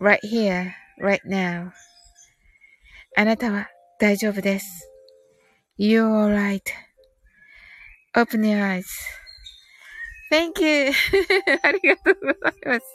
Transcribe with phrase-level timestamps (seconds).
[0.00, 1.72] right here, right now.
[3.16, 3.68] あなたは
[3.98, 4.90] 大丈夫です。
[5.78, 6.06] You're
[8.14, 8.82] alright.Open your
[10.30, 10.92] eyes.Thank you.
[11.62, 12.86] ありがとうございます。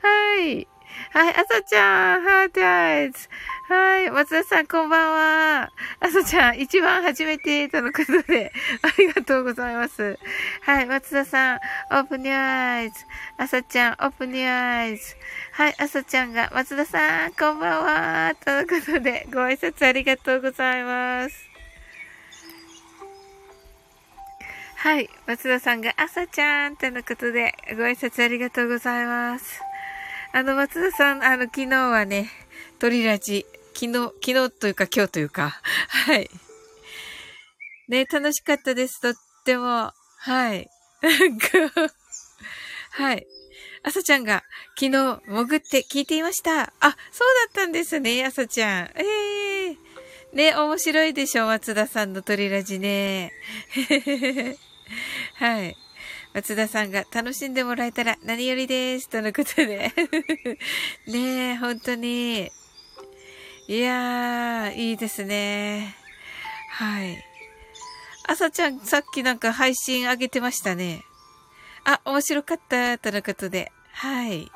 [0.00, 0.68] はい。
[1.11, 3.29] はい、あさちゃん、 heart eyes。
[3.67, 5.71] はい、松田さん、こんばんは。
[5.99, 8.51] あさちゃん、一番初めてとのことで、
[8.81, 10.19] ありがとうございます。
[10.61, 11.59] はい、松田さん、
[11.91, 13.05] open your eyes。
[13.37, 15.15] あさちゃん、 open your eyes。
[15.53, 18.35] はい、あさちゃんが、松田さん、こんばんは。
[18.43, 21.49] とのことで、ご挨拶ありがとうございます。
[24.77, 25.09] はい。
[25.27, 29.68] 松田さんが、朝ちゃんとのことで、ご挨拶ありがとうございます。
[30.31, 32.29] あの、松田さん、あの、昨日はね、
[32.77, 33.93] 鳥ラジ、昨日、
[34.23, 35.59] 昨日というか今日というか、
[35.89, 36.29] はい。
[37.87, 39.91] ね、楽しかったです、とっても。
[40.17, 40.69] はい。
[42.91, 43.25] はい。
[43.81, 44.43] 朝ちゃんが
[44.77, 46.73] 昨日潜って聞いていました。
[46.79, 48.91] あ、そうだったんですね、朝ちゃん。
[48.95, 49.77] ええー、
[50.33, 53.33] ね、面白いでしょ、松田さんの鳥ラジね。
[55.35, 55.75] はい。
[56.33, 59.09] 松田さんが楽しんでもらえたら何よりです。
[59.09, 59.91] とのことで。
[61.07, 62.51] ねえ、本当に。
[63.67, 65.95] いやー、いいですね。
[66.71, 67.23] はい。
[68.27, 71.03] 朝ちゃん、さっきなんか配信上げてましたね。
[71.83, 72.97] あ、面白かった。
[72.99, 73.71] とのことで。
[73.91, 74.51] はい。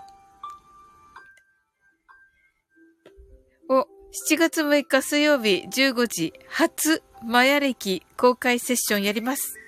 [3.68, 3.82] お、
[4.30, 9.63] 7月6日水曜日15時、初マヤ歴公開セッションやります。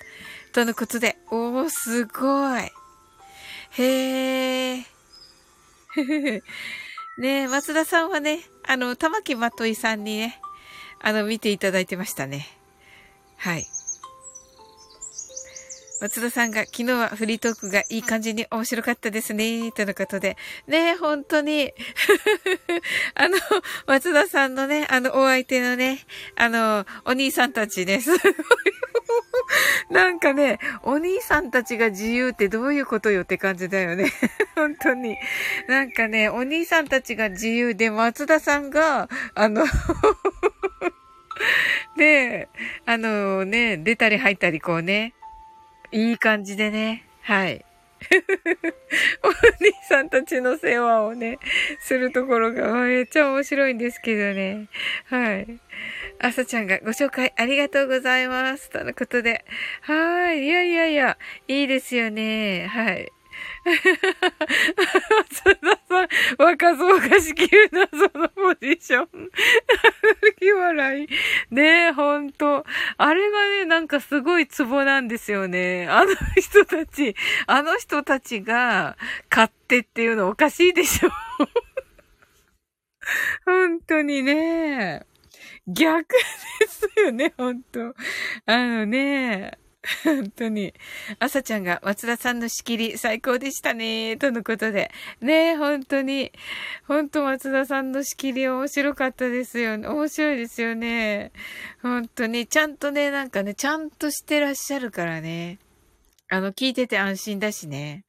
[0.56, 2.62] とのことで、おー、すごい。
[3.78, 4.84] へ え。
[7.18, 10.40] ねえ松田さんはね、あの、玉木まといさんにね、
[11.02, 12.48] あの、見ていただいてましたね。
[13.36, 13.66] はい。
[16.00, 20.36] 松田さんが昨日はフリートークがいい感じに面白かったですね、とのことで。
[20.66, 21.72] ね本当に
[23.14, 23.36] あの、
[23.86, 26.00] 松田さんのね、あの、お相手のね、
[26.36, 28.20] あの、お兄さんたちね、すごい
[29.90, 34.12] なんかね、お兄さんたちが自由ってどういうことよって感じだよね。
[34.54, 35.16] 本当に。
[35.68, 39.64] なんかね、お兄さんたちが自由で、松田さんが、あの
[41.96, 42.48] ね
[42.84, 45.14] あのね、出たり入ったりこうね、
[45.92, 47.64] いい感じでね、はい。
[49.22, 51.38] お兄さんたちの世話をね、
[51.80, 54.68] するところがめっちゃ面白いんですけどね。
[55.06, 55.58] はい。
[56.20, 58.70] あさちゃんがご紹介ありがとうございます。
[58.70, 59.44] とのことで。
[59.82, 60.44] はい。
[60.44, 61.18] いやいやいや、
[61.48, 62.66] いいですよね。
[62.66, 63.12] はい。
[65.30, 69.08] 松田さん、若造が仕切る謎のポジション。
[69.08, 69.30] 歩
[70.38, 71.08] き笑い。
[71.50, 72.64] ねえ、ほんと。
[72.96, 75.88] あれがね、なんかすごいツボなんですよね。
[75.88, 77.16] あの人たち、
[77.46, 78.96] あの人たちが
[79.28, 81.10] 買ってっていうのおかしいでしょ。
[83.44, 85.04] 本当にね。
[85.66, 86.14] 逆
[86.60, 87.94] ですよね、ほんと。
[88.46, 89.58] あのね。
[90.04, 90.74] 本当に。
[91.18, 94.90] 朝ちゃんが松田さんの仕切り最高でしたね、とのことで。
[95.20, 96.32] ねえ、本当に。
[96.86, 99.88] 本当松田さんの仕切り面白かったですよね。
[99.88, 101.32] 面白いですよね。
[101.82, 102.46] 本当に。
[102.46, 105.58] ちゃんとね、なんかね、ちゃんとしてらっしゃるからね。
[106.28, 108.04] あの、聞いてて安心だしね。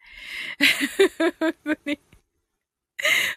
[1.39, 1.99] 本当に。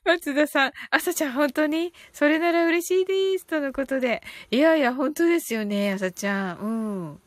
[0.06, 1.92] 松田さん、朝ちゃん本当に？
[2.14, 3.44] それなら嬉しいです。
[3.44, 4.22] とのことで。
[4.50, 6.58] いやいや、本当ですよね、朝ちゃん。
[6.58, 6.66] う
[7.12, 7.20] ん。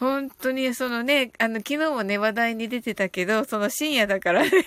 [0.00, 4.50] 本当に、そのね、あの、昨日もね、話題に出てたけど、その深夜だからね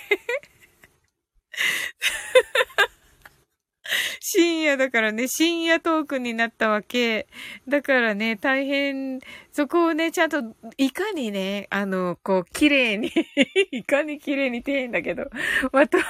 [4.20, 7.26] 深夜だからね、深夜トークになったわけ。
[7.66, 9.18] だからね、大変、
[9.52, 10.40] そこをね、ちゃんと、
[10.76, 13.10] いかにね、あの、こう、綺麗に
[13.72, 15.28] いかに綺麗に丁寧だけど、
[15.72, 16.08] まとめる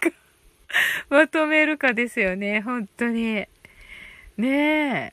[0.00, 0.16] か
[1.08, 3.46] まとめるかですよね、本当に。
[4.36, 5.12] ね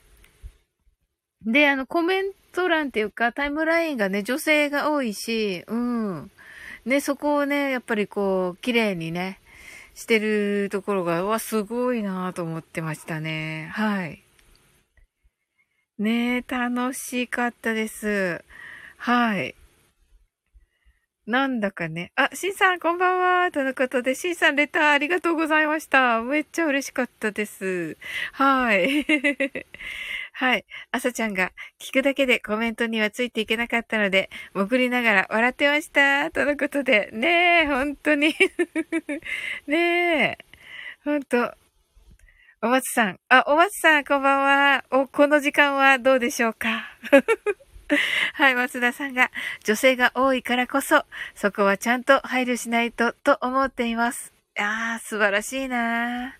[1.44, 6.30] で、あの、コメント欄っていうか、タイムラインがね、女性が多いし、うん。
[6.84, 9.38] ね、そこをね、やっぱりこう、綺麗にね、
[9.94, 13.70] してるところが、わ、すごいなと思ってましたね。
[13.74, 14.24] はい。
[16.00, 18.44] ね楽しかったです。
[18.96, 19.54] はい。
[21.28, 22.10] なんだかね。
[22.16, 23.52] あ、シンさん、こんばんは。
[23.52, 26.22] とのことで、シンさん、レターありがとうございました。
[26.22, 27.98] めっちゃ嬉しかったです。
[28.32, 29.04] はい。
[30.38, 30.64] はい。
[30.92, 31.50] 朝ちゃんが
[31.80, 36.30] 聞くだけでコメントにはついていけなかったので、潜りながら笑ってました。
[36.30, 38.36] とのことで、ねえ、本当に
[39.66, 40.38] ねえ、
[41.04, 41.52] 本当
[42.62, 43.20] お松さん。
[43.28, 44.84] あ、お松さん、こんばんは。
[44.92, 46.88] お、この時間はどうでしょうか
[48.34, 49.32] はい、松田さんが、
[49.64, 51.04] 女性が多いからこそ、
[51.34, 54.32] そこはちゃんと配慮しないと、と思っています。
[54.56, 56.36] ああ、素晴らしいな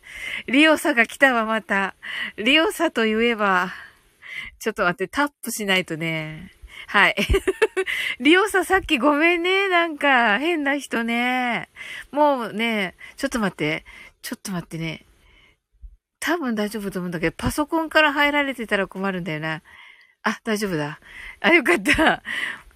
[0.46, 1.96] リオサが来たわ、また。
[2.36, 3.72] リオサと言えば、
[4.58, 6.52] ちょっと待って、タップしないとね。
[6.86, 7.16] はい。
[8.20, 9.68] リオさんさっきごめんね。
[9.68, 11.68] なんか、変な人ね。
[12.10, 13.84] もうね、ちょっと待って。
[14.22, 15.04] ちょっと待ってね。
[16.20, 19.62] 多分大丈夫と思うんだけど、パソコンから入られてたら困るんだよな。
[20.22, 21.00] あ、大丈夫だ。
[21.40, 22.22] あ、よかった。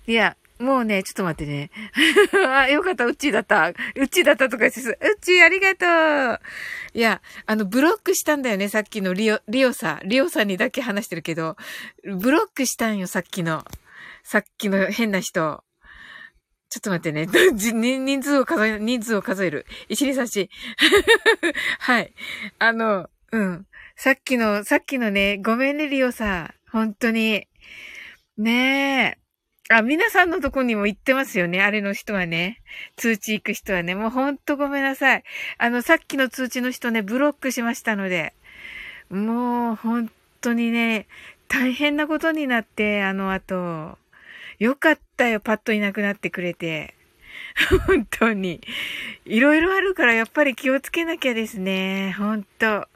[0.06, 1.70] いや、もうね、ちょっと待ってね。
[2.48, 3.68] あ、よかった、うっちーだった。
[3.68, 3.72] う
[4.04, 5.86] っちーだったとか言ってうっちーありがと
[6.34, 6.40] う。
[6.94, 10.08] いや、あの、ブロックしたんだよね、さっきのリオ、リオさん。
[10.08, 11.56] リオさんにだけ話してるけど、
[12.04, 13.64] ブロックしたんよ、さっきの。
[14.22, 15.64] さっきの変な人。
[16.68, 17.26] ちょっと待ってね。
[17.52, 19.66] 人数を数え、人数を数える。
[19.88, 20.48] 一、二、三、四。
[21.80, 22.14] はい。
[22.60, 23.66] あの、うん。
[23.96, 26.54] さっきの、さっきのね、ごめんね、リオさん。
[26.70, 27.48] 本当に。
[28.38, 29.21] ねえ。
[29.78, 31.62] あ、皆さんのとこにも行ってますよね。
[31.62, 32.60] あれの人はね。
[32.96, 33.94] 通知行く人はね。
[33.94, 35.24] もうほんとごめんなさい。
[35.58, 38.34] あの、さっきの通知の人ね、ブロックしましたので。
[39.10, 40.10] もう、本
[40.40, 41.06] 当にね、
[41.48, 43.98] 大変なことになって、あの後。
[44.58, 46.94] よかったよ、パッといなくなってくれて。
[47.86, 48.60] 本当に。
[49.24, 52.14] いろいろあるからやっぱり気をつけなきゃですね。
[52.18, 52.88] 本当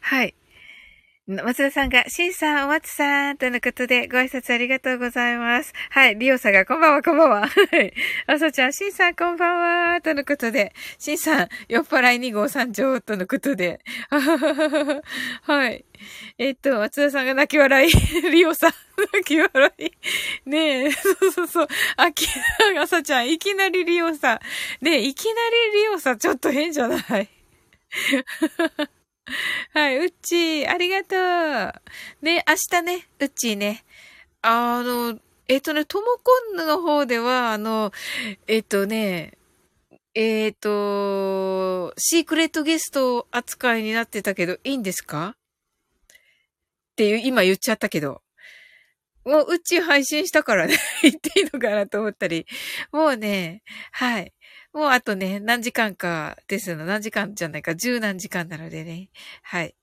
[0.00, 0.34] はい。
[1.36, 5.72] 松田さんが、シンさん、お松さん、とのことで、ご挨拶ありがとうございます。
[5.88, 7.46] はい、リオさんが、こんばんは、こんばんは。
[7.46, 7.46] は
[7.80, 7.94] い。
[8.26, 13.80] あさちゃん、シンさん、こんばんは、とのことで、シンさん、酔っ払い2号参上、とのことで。
[14.10, 15.84] はい。
[16.36, 17.90] えっと、松田さんが泣き笑い。
[18.30, 18.72] リオさん、
[19.14, 19.90] 泣き笑い。
[20.44, 21.68] ねえ、そうそうそう。
[21.96, 22.26] あき、
[22.78, 24.84] あさちゃん、いきなりリオさん。
[24.84, 25.30] ねえ、いきな
[25.72, 27.28] りリオさん、ちょっと変じゃない？
[29.72, 32.24] はい、うっちー、ありがとう。
[32.24, 33.84] ね、明日ね、うっちーね。
[34.42, 37.92] あの、えっ、とね、ともこんの方では、あの、
[38.46, 39.38] えっ、とね、
[40.14, 45.36] えっ、と、シークレットゲスト扱いになってたけど、いいんですか？
[46.92, 48.22] っていう、今言っちゃったけど。
[49.24, 52.46] もう、うち配信したからね、 言っていいのかなと思ったり。
[52.92, 53.62] もうね、
[53.92, 54.32] はい。
[54.72, 56.86] もうあとね、何時間かですの。
[56.86, 59.10] 何時間じゃないか、十何時間なのでね。
[59.42, 59.74] はい。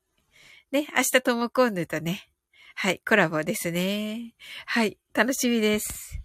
[0.72, 2.30] ね、明日ともこんぬとね。
[2.76, 4.34] はい、コラボですね。
[4.66, 6.20] はい、楽しみです。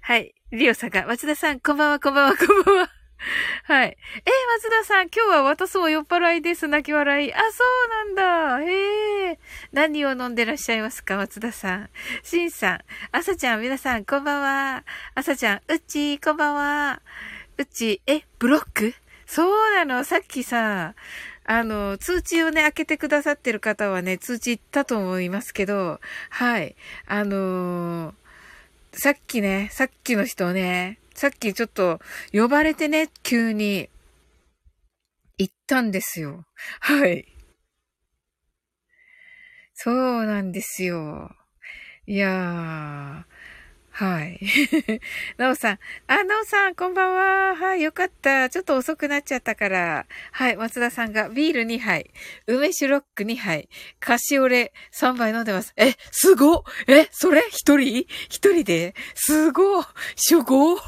[0.00, 2.90] はい、リオさんが、松田さん、こんばんは、こんばんは、こんばんは。
[3.64, 3.88] はい。
[3.88, 4.24] えー、
[4.62, 6.68] 松田さん、今日は私も酔っ払いです。
[6.68, 7.34] 泣き笑い。
[7.34, 7.64] あ、そ
[8.14, 8.64] うなんだ。
[8.64, 9.38] へえ。
[9.72, 11.90] 何を飲んでらっしゃいますか、松田さん。
[12.22, 12.80] しんさん、
[13.12, 14.84] あさちゃん、皆さん、こんばんは。
[15.14, 17.02] あさちゃん、うっちー、こんばんは。
[17.58, 18.94] うち、え、ブロック？
[19.26, 20.04] そうなの？
[20.04, 20.94] さっきさ、
[21.44, 26.00] あの、通知をね、開けてくださってる方はね、通知行ったと思いますけど、
[26.30, 26.76] はい。
[27.06, 28.14] あのー、
[28.92, 32.00] さっきね、さっきの人ね、さっきちょっと
[32.32, 33.90] 呼ばれてね、急に
[35.36, 36.44] 行ったんですよ。
[36.80, 37.26] はい。
[39.74, 41.34] そうなんですよ。
[42.06, 43.27] いやー、
[43.98, 44.38] はい。
[45.38, 45.78] なおさん。
[46.06, 47.56] あ、なおさん、こんばんは。
[47.56, 48.48] はい、よかった。
[48.48, 50.06] ちょっと遅くなっちゃったから。
[50.30, 52.12] はい、松田さんがビール2杯、
[52.46, 55.72] 梅酒ロック2杯、カシオレ3杯飲んでます。
[55.76, 57.42] え、すごえ、それ？
[57.50, 58.06] 一人？
[58.28, 58.94] 一人で？
[59.16, 60.78] すご初号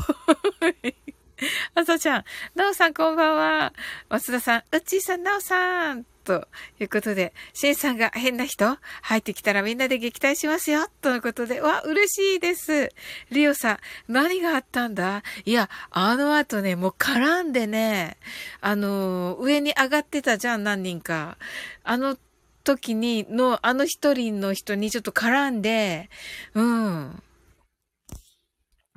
[1.75, 2.25] あさちゃん、
[2.55, 3.73] なおさんこんばんは。
[4.09, 6.07] 松田さん、うっちーさん、なおさん。
[6.31, 6.47] と
[6.79, 8.79] いうことで、シンさんが変な人？
[9.03, 12.91] 入ってきたらみんなで撃退しますよとのことで、わ、嬉しいです。
[13.33, 15.25] リオさん、何があったんだ？
[15.45, 18.17] いや、あの後ね、もう絡んでね、
[18.61, 21.37] あの、上に上がってたじゃん、何人か。
[21.83, 22.17] あの
[22.63, 26.11] 時に、の、あの一人の人にちょっと絡んで、
[26.55, 27.23] うん。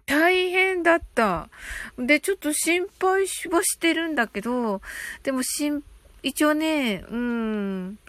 [0.05, 1.49] 大変だった。
[1.97, 4.81] で、ちょっと心配はしてるんだけど、
[5.23, 5.81] でも心
[6.23, 7.99] 一応ね、うん、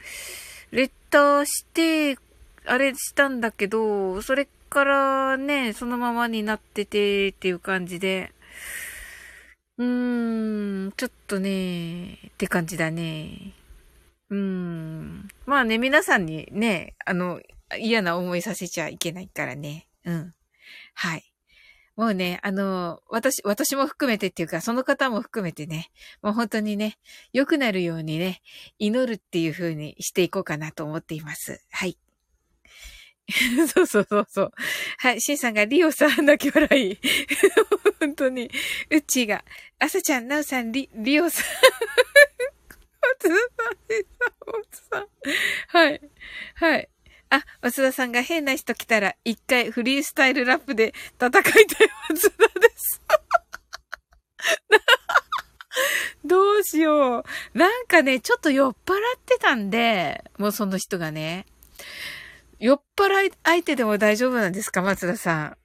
[0.70, 2.16] レッターして、
[2.64, 8.32] あれしたんだけど、それからね、そのままになっててっていう感じで、
[9.78, 13.52] うーん、ちょっとね、って感じだね。
[14.30, 15.28] うーん。
[15.46, 17.40] まあね、皆さんにね、あの、
[17.76, 19.88] 嫌な思いさせちゃいけないからね。
[20.04, 20.34] うん。
[20.94, 21.33] はい。
[21.96, 25.90] もうね、あの、私、私も含めてっていうか、その方も含めてね、
[26.22, 26.98] もう本当にね、
[27.32, 28.42] 良くなるようにね、
[28.78, 31.60] 祈るっていう風にしていこうかなと思っています。
[31.70, 31.96] はい。
[33.72, 34.52] そうそうそうそう。
[34.98, 35.20] はい。
[35.20, 36.98] シンさんがリオさん泣き笑い。
[38.00, 38.50] 本当に。
[38.90, 39.44] うっちーが、
[39.78, 41.44] あさちゃん、なおさん、リ、リオさん。
[43.04, 43.38] おつさん、
[44.46, 45.06] おつさん。
[45.68, 46.00] はい。
[46.56, 46.88] はい。
[47.30, 51.64] あ、松田さんが変な人来たら、一回フリースタイルラップで戦いたい
[52.10, 53.02] 松田です。
[56.24, 57.58] どうしよう。
[57.58, 61.46] なんかね、ちょっと酔っ払ってたんで、もうその人がね。
[62.58, 65.56] 酔っ払い相手でも大丈夫なんですか松田さん。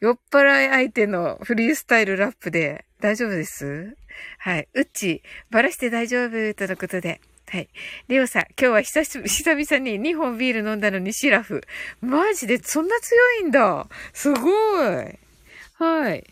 [0.00, 3.96] 酔っ払い相手のフリースタイルラップで大丈夫です？
[4.38, 4.68] はい。
[4.74, 7.20] うっち、バラして大丈夫とのことで。
[7.50, 7.70] はい。
[8.08, 11.62] レオさん、今日は久し、久々に2本ビール飲んだのにシラフ。
[12.02, 13.88] マジでそんな強いんだ。
[14.12, 15.18] すごい。
[15.74, 16.26] はい。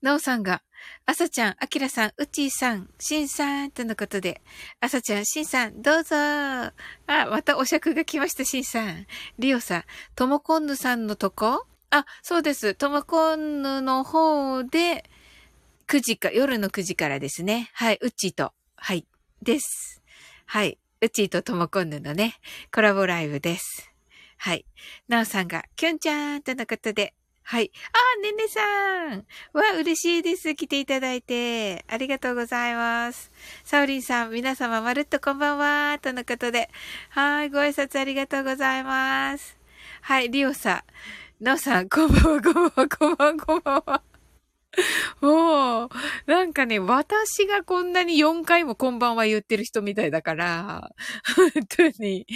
[0.00, 0.62] なおさんが、
[1.06, 4.40] あさちゃん、あきらさん、うちーさん、しんさん、とのことで。
[4.78, 6.14] あさちゃん、しんさん、どうぞ。
[6.16, 6.72] あ、
[7.08, 9.06] またお酌が来ました、しんさん。
[9.40, 11.66] リオさん、ともこんぬさんのとこ？
[11.90, 12.74] あ、そうです。
[12.76, 15.04] ともこんぬの方で、
[15.88, 17.70] 9時か、夜の9時からですね。
[17.72, 18.52] はい、うちと。
[18.82, 19.06] はい。
[19.42, 20.02] です。
[20.46, 20.78] はい。
[21.02, 22.34] うちーとともこんぬのね、
[22.74, 23.92] コラボライブです。
[24.38, 24.64] はい。
[25.06, 27.70] なおさんが、きゅんちゃんとのことで、はい。
[27.92, 30.54] あ、ねねさんわ、嬉しいです。
[30.54, 31.84] 来ていただいて。
[31.88, 33.30] ありがとうございます。
[33.64, 35.98] サウリンさん、皆様まるっとこんばんは。
[36.00, 36.70] とのことで。
[37.10, 37.50] はい。
[37.50, 39.58] ご挨拶ありがとうございます。
[40.00, 40.30] はい。
[40.30, 40.84] リオさ
[41.40, 41.44] ん。
[41.44, 44.09] なおさん、こんばんは、こんばんは、こんばんは、こんばんは。
[45.20, 45.88] もう、
[46.26, 50.92] なんかね、私がこんなに4回もこんばんは言ってる人みたいだから、
[51.36, 51.50] 本
[51.92, 52.26] 当に、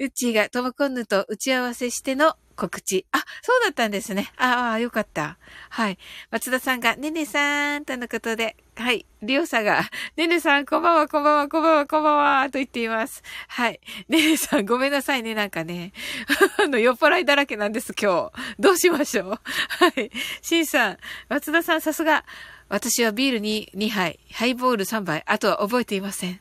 [0.00, 3.06] うちがトムコンヌと打ち合わせしての告知。
[3.12, 4.32] あ、そうだったんですね。
[4.36, 5.38] ああ、よかった。
[5.68, 5.98] はい。
[6.30, 9.06] 松田さんが、ねねさんとのことで、はい。
[9.22, 9.82] りょうさが、
[10.16, 13.22] ねねさん、こんばんは、こんばんは、こんばんは、こんばんは、と言っています。
[13.48, 13.80] はい。
[14.08, 15.92] ねねさん、ごめんなさいね、なんかね。
[16.58, 18.52] あの、酔っ払いだらけなんです、今日。
[18.58, 20.10] どうしましょうはい。
[20.42, 20.98] しんさん、
[21.28, 22.24] 松田さん、さすが。
[22.68, 26.40] 私はビールに2杯、ハイボール3杯、あとは覚えていません。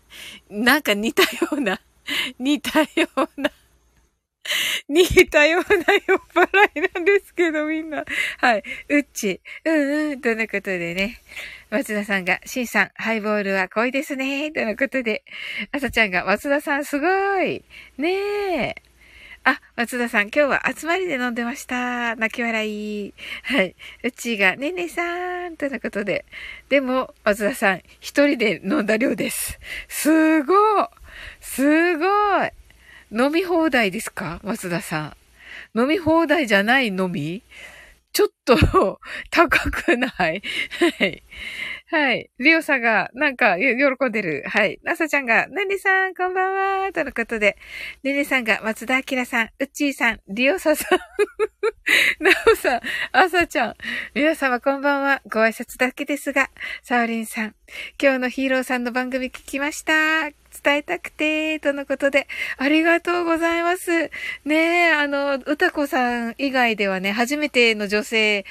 [0.50, 1.80] なんか似たような、
[2.40, 3.52] 似たような。
[4.88, 8.06] 似たような酔っ払いなんですけど、みんな。
[8.40, 8.64] はい。
[8.90, 9.42] うっち。
[9.64, 10.22] うんうん。
[10.22, 11.20] とのことでね。
[11.70, 14.52] 松田さんが、しんさん、ハイボールは濃いですね。
[14.52, 15.24] とのことで。
[15.72, 17.08] あさちゃんが、松田さんすご
[17.42, 17.64] い。
[17.98, 18.76] ねえ。
[19.44, 22.16] あ、松田さん、今日は集まりで飲んでました。
[22.16, 23.14] 泣き笑い。
[23.44, 23.76] はい。
[24.04, 26.26] うちが、ねねさん、とのことで。
[26.70, 29.60] でも、松田さん、一人で飲んだ量です。
[29.88, 30.88] すごい
[31.40, 32.65] すごい
[33.12, 34.40] 飲み放題ですか？
[34.44, 35.16] 松田さ
[35.76, 35.80] ん。
[35.80, 37.44] 飲み放題じゃない飲み？
[38.14, 38.56] ちょっと
[39.30, 40.12] 高くない？
[41.00, 41.24] はい。
[41.88, 42.30] はい。
[42.40, 44.44] リオさんが、なんか、喜んでる。
[44.48, 44.80] はい。
[44.84, 46.92] ナサちゃんが、ナネさん、こんばんは。
[46.94, 47.58] とのことで、
[48.04, 51.00] ネネさんが、松田明さん、ウッチーさん、リオサさん、
[52.24, 52.82] ナオさん、
[53.12, 53.76] アサちゃん、
[54.16, 55.22] 皆様こんばんは。
[55.30, 56.50] ご挨拶だけですが、
[56.82, 57.56] サオリンさん、
[58.02, 60.45] 今日のヒーローさんの番組聞きました。
[60.64, 64.12] 伝えたくて、とのことで、ありがとうございます。
[64.46, 68.46] ねえ、あの、歌子さん以外ではね、初めての女性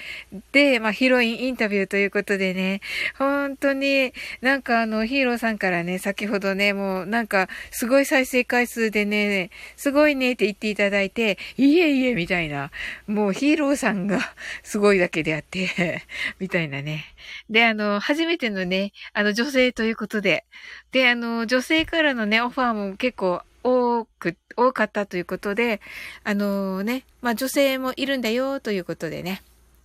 [0.53, 2.81] で、まあ、ヒロインインタビューということでね、
[3.19, 12.71] 本当に、なんかあの、ヒーローさんからね、先ほどね、もう、なんか、すごい再生回数でね、すごいねって言っていただいて、いえいえ、みたいな、
[13.07, 14.19] もうヒーローさんが
[14.63, 16.03] すごいだけであって
[16.39, 17.05] みたいなね。
[17.51, 20.45] で、あの、初めてのね、あの、女性ということで、
[20.93, 25.81] で、あの、女性からのね、オファーも結構多く、多かったということで、
[26.25, 29.43] あのね、まあ女性もいるんだよということでね。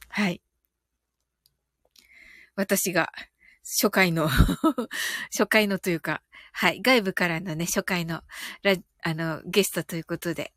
[0.08, 0.41] はい。
[2.56, 3.12] 私が、
[3.63, 4.28] 初回の
[5.38, 8.24] 初回のというか、はい、外部からのね、初回の、
[8.63, 10.52] ラ、あの、ゲストということで。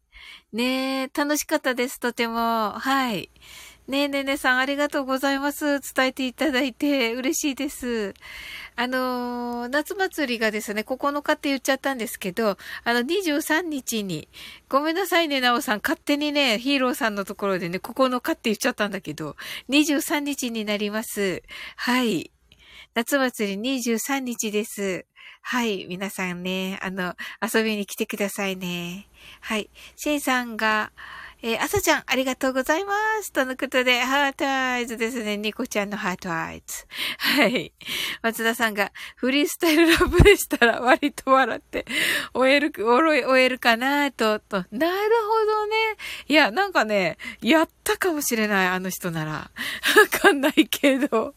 [0.54, 2.72] ねえ、楽しかったです、とても。
[2.78, 3.30] はい。
[3.92, 5.78] ねえねえねえさん、ありがとうございます。
[5.80, 8.14] 伝えていただいて嬉しいです。
[8.74, 14.28] あのー、夏祭りがですね、9日って言っちゃったんですけど、あの、23日に、
[14.70, 15.80] ごめんなさいね、なおさん。
[15.84, 19.36] 勝手にね、ヒーローさんのところでね、9日って言っちゃったんだけど、
[19.68, 21.42] 23日になります。
[21.76, 22.30] はい。
[22.94, 25.04] 夏祭り23日です。
[25.42, 25.84] はい。
[25.86, 29.06] 皆さんね、あの、遊びに来てくださいね。
[29.42, 29.68] はい。
[29.96, 30.92] シンさんが、
[31.44, 33.32] えー、朝ちゃん、ありがとうございます。
[33.32, 35.36] とのことで、 heart eyes ですね。
[35.36, 36.86] ニコちゃんの heart eyes。
[37.18, 37.72] はい。
[38.22, 41.84] 松田さんが、フリースタイルラップでしたら、割と笑って、
[42.32, 44.64] 終える、おろい終えるかなと、と。
[44.70, 44.94] なる
[45.26, 45.74] ほどね。
[46.28, 49.32] いや、なんかね、やったかもしれない、あの人なら。
[49.32, 49.50] わ
[50.12, 51.34] かんないけど。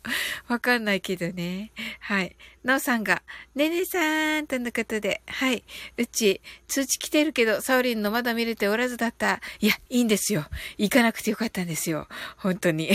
[0.48, 1.72] わかんないけどね。
[2.00, 2.36] はい。
[2.66, 3.22] なおさんが、
[3.54, 5.64] ねねさんとのことで、はい。
[5.98, 9.40] うち、通知来てるけど、サオリンのまだ見れておらずだった。
[9.60, 10.46] いや、いいんですよ。
[10.80, 12.08] 行かなくてよかったんですよ。
[12.38, 12.90] 本当に。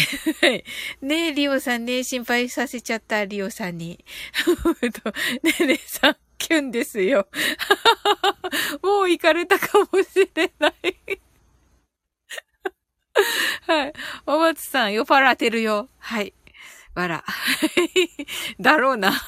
[1.02, 4.04] ねえ、リオさんね、心配させちゃった、リオさんに。
[5.44, 7.28] ねねさん、キュンですよ。
[8.82, 11.20] もう行かれたかもしれない。
[13.68, 13.92] はい。
[14.26, 15.88] お松さん、酔っ払ってるよ。
[15.98, 16.34] はい。
[16.94, 17.24] わら。
[18.60, 19.12] だろうな。
[19.12, 19.20] は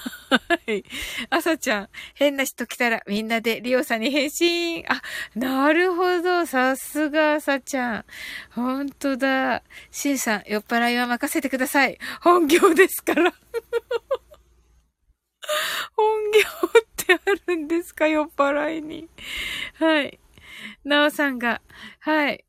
[0.66, 0.85] い。
[1.31, 4.85] 朝ちゃん、変な人来たらみんなでリオさんに返信。
[4.88, 5.01] あ、
[5.35, 6.46] なるほど。
[6.46, 8.05] さすが朝ちゃん。
[8.51, 9.62] ほんとだ。
[9.90, 11.98] シンさん、酔っ払いは任せてください。
[12.20, 13.33] 本業ですから。
[15.94, 16.40] 本業
[16.81, 19.09] ってあるんですか酔っ払いに。
[19.75, 20.18] はい。
[20.85, 21.61] なおさんが、
[22.01, 22.44] はい。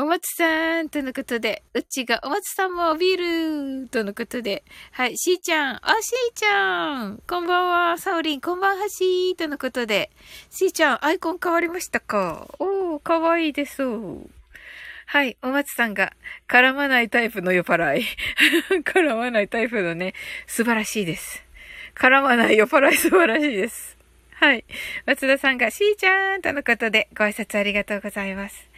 [0.00, 10.12] お松さんとのことで、うちがお松さんもビールとのことで、はい、しーちゃん、あ、しーちゃん、こんばんは、サオリン、こんばんはしーとのことで、
[10.50, 12.46] しーちゃん、アイコン変わりましたか？
[12.60, 13.82] おー、かわいいです。
[13.82, 16.12] はい、お松さんが、
[16.46, 18.04] 絡まないタイプの酔っ払い。
[18.86, 20.14] 絡まないタイプのね、
[20.46, 21.42] 素晴らしいです。
[21.96, 23.97] 絡まない酔っ払い素晴らしいです。
[24.40, 24.64] はい。
[25.04, 28.70] 松田さんが、しーちゃんとのことで、ご挨拶ありがとうございます。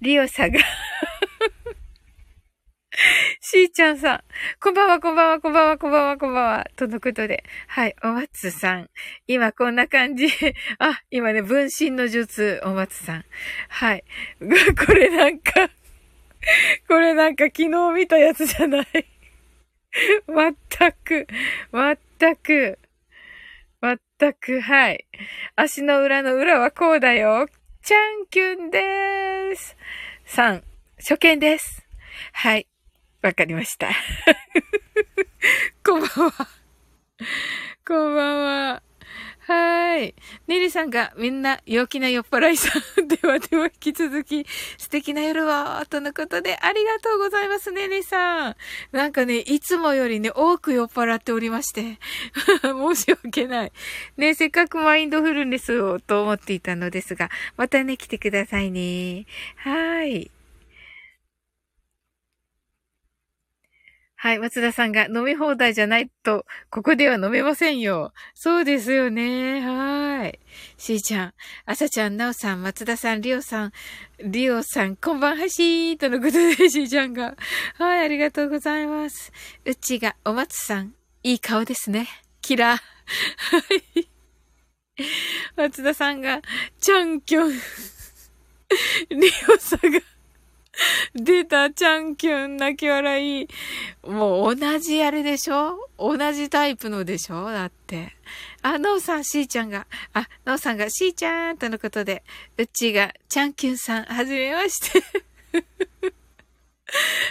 [0.00, 0.60] リオさんが
[3.40, 4.22] しーちゃんさん、
[4.60, 7.42] こんばんは、こんばんは、こんばんは、こんばんは、こんばんは、とのことで。
[7.66, 8.90] はい、お松さん。
[9.26, 10.28] 今こんな感じ。
[10.78, 13.24] あ、今ね、分身の術、お松さん。
[13.70, 14.04] はい。
[14.86, 15.68] これなんか
[16.86, 18.86] これなんか昨日見たやつじゃない
[20.28, 21.26] まったく、
[21.72, 22.78] まったく、
[24.20, 25.06] まったく、はい。
[25.54, 27.48] 足の裏の裏はこうだよ。
[27.82, 29.76] ちゃんきゅんでーす。
[30.26, 30.62] 3、
[30.98, 31.86] 初見です。
[32.32, 32.66] はい。
[33.22, 33.88] わかりました。
[35.86, 36.48] こんばんは。
[37.86, 38.87] こんばんは。
[39.48, 40.14] はい。
[40.46, 42.68] ネリさんがみんな陽気な酔っ払いさ
[43.00, 43.08] ん。
[43.08, 44.44] ではでは引き続き
[44.76, 48.56] 素敵な夜をとのことでありがとうございます、ネリさん。
[48.92, 51.98] なんかね、いつもよりね、多く酔っ払っておりまして。
[52.60, 53.72] 申し訳ない。
[54.18, 59.24] ね、せっかくマインドフルネスをと思っていたのですが、またね、来てくださいね。
[59.56, 60.30] はい。
[64.20, 68.12] はい、松田さんが飲み放題じゃないと、ここでは飲めませんよ。
[68.34, 69.60] そうですよね。
[69.60, 70.38] はーい。
[70.76, 71.34] しーちゃん、
[71.66, 73.72] あさちゃん、なおさん、松田さん、りおさん、
[74.18, 77.36] りおさん、こんばんはしーとのことで、 しーちゃんが。
[77.78, 79.32] はい、ありがとうございます。
[79.64, 82.08] うちが、お松さん、いい顔ですね。
[82.42, 82.80] キラー。
[82.80, 83.58] は
[84.02, 84.08] い。
[85.54, 86.42] 松田さんが、
[86.80, 87.52] ちゃんきょん。
[87.54, 87.56] り
[89.48, 90.00] おさんが、
[91.14, 93.48] 出た、ちゃんきゅん、泣き笑い。
[94.06, 95.88] もう同じあれでしょ？
[95.98, 97.50] 同じタイプのでしょ？
[97.50, 98.16] だって。
[98.62, 102.22] あ、のうさん、しーちゃんが、あ、のうさんが、しーちゃんとのことで、
[102.56, 105.02] うちが、ちゃんきゅんさん、はじめまして。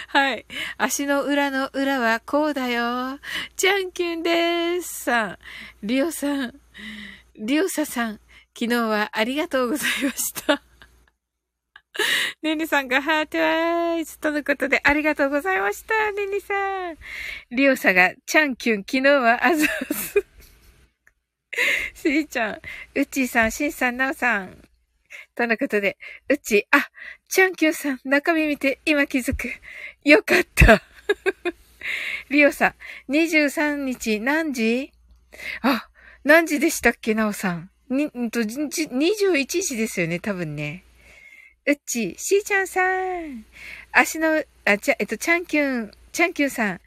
[0.08, 0.46] はい。
[0.76, 3.18] 足の裏の裏はこうだよ。
[3.56, 5.04] ちゃんきゅんでーす。
[5.04, 5.38] さん。
[5.82, 6.54] りおさん。
[7.36, 8.20] りおささん。
[8.58, 10.62] 昨日はありがとうございました。
[12.42, 16.12] ねねさんがハートアイズとのことでありがとうございました。
[16.12, 16.98] ねねさん。
[17.50, 20.24] りおさが、チャンキュン、昨日はあざす。
[21.94, 22.60] しーちゃん、
[22.94, 24.62] うっちーさん、しんさん、なおさん。
[25.34, 25.96] とのことで、
[26.28, 26.88] うちー、あ、
[27.28, 29.48] チャンキュンさん、中身見て今気づく。
[30.04, 30.82] よかった。
[32.30, 32.74] りおさ
[33.08, 34.92] ん、23日何時？
[35.62, 35.88] あ、
[36.24, 37.70] 何時でしたっけ、なおさん。
[37.88, 40.84] に、んと、21時ですよね、多分ね。
[41.68, 43.44] うっち、しーちゃんさん。
[43.92, 46.80] 足の、あ、ちゃ、えっと、ちゃんきゅん、ちゃんきゅんさん。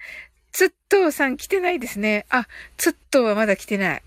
[0.51, 2.25] つっとうさん来てないですね。
[2.31, 4.03] あ、つっとうはまだ来てない。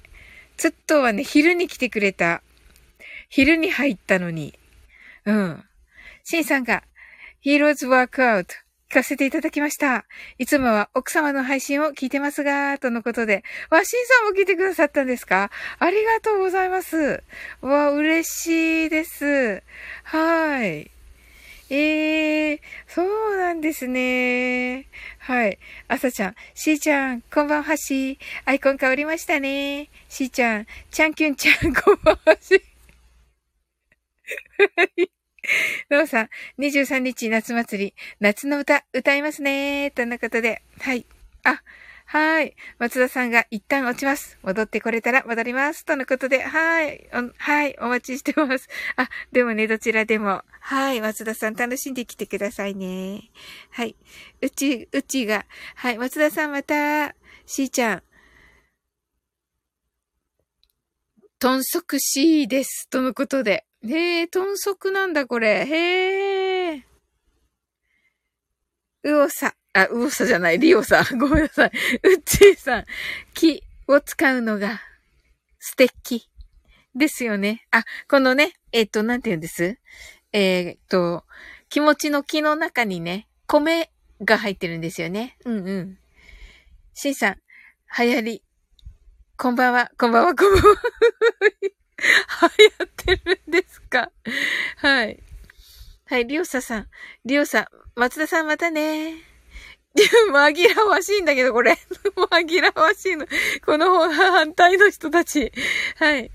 [0.57, 2.43] つっとうはね、昼に来てくれた。
[3.29, 4.59] 昼に入ったのに。
[5.27, 5.65] うん。
[6.25, 6.83] しんさんが、
[7.41, 8.57] ヒーローズワークアウト。
[8.95, 10.05] 聞かせていただきました。
[10.39, 13.43] いつもは奥様の配信を聞いてますが、とのことで。
[13.69, 15.51] わ、しんさんも聞いてくださったんですか？
[15.81, 17.25] ありがとうございます。
[17.61, 19.65] わ、嬉しいです。
[20.05, 20.93] はい。
[21.71, 24.87] ええー、そうなんですね。
[25.19, 25.59] はい。
[25.89, 28.21] あさちゃん、しーちゃん、こんばんはし。
[28.45, 29.91] アイコン変わりましたね。
[30.09, 32.63] しーちゃん、ちゃんきゅんちゃん、こんばんはし。
[34.77, 35.11] はい。
[35.89, 36.29] ローさん、
[36.59, 41.07] 23日夏祭り、夏の歌、歌いますねとのことで、はい。
[41.45, 41.63] あ、
[42.07, 42.55] はい。
[42.79, 44.39] 松田さんが一旦落ちます。
[44.43, 45.85] 戻ってこれたら戻ります。
[45.85, 47.09] とのことで、はい。
[47.39, 47.77] はい。
[47.81, 48.69] お待ちしてます。
[48.97, 50.43] あ、でもね、どちらでも。
[50.61, 51.01] はい。
[51.01, 53.31] 松田さん楽しんできてくださいね。
[53.71, 53.97] はい。
[54.43, 55.99] うち、うちが、はい。
[55.99, 57.15] 松田さんまた、
[57.47, 58.03] しーちゃん。
[61.39, 62.89] 豚足しーです。
[62.89, 63.67] とのことで。
[63.87, 65.67] へえ、豚足なんだ、これ。
[65.67, 66.85] へえ。
[69.05, 69.55] うおさ。
[69.75, 71.05] あ、うおさじゃない、りおさ。
[71.19, 71.73] ごめんなさい。
[72.03, 72.87] うっちーさん。
[73.35, 74.81] 木を使うのが
[75.59, 76.31] 素敵
[76.95, 77.67] ですよね。
[77.71, 79.79] あ、このね、えっ、ー、と、なんて言うんです？
[80.33, 81.25] えっ、ー、と、
[81.69, 83.91] 気持ちの木の中にね、米
[84.23, 85.37] が入ってるんですよね。
[85.45, 85.99] うんうん。
[86.95, 87.41] しんさん、
[87.99, 88.43] 流行り。
[89.37, 90.81] こんばんは、こんばんは、こんばんは。
[92.59, 94.11] 流行ってるんですか？
[94.77, 95.23] はい。
[96.07, 96.87] はい、りょうささん。
[97.25, 99.15] りょうさ、松田さんまたね。
[99.97, 101.79] 紛らわしいんだけど、これ。
[102.17, 103.27] 紛らわしいの。
[103.65, 105.53] この反対の人たち。
[105.97, 106.31] はい。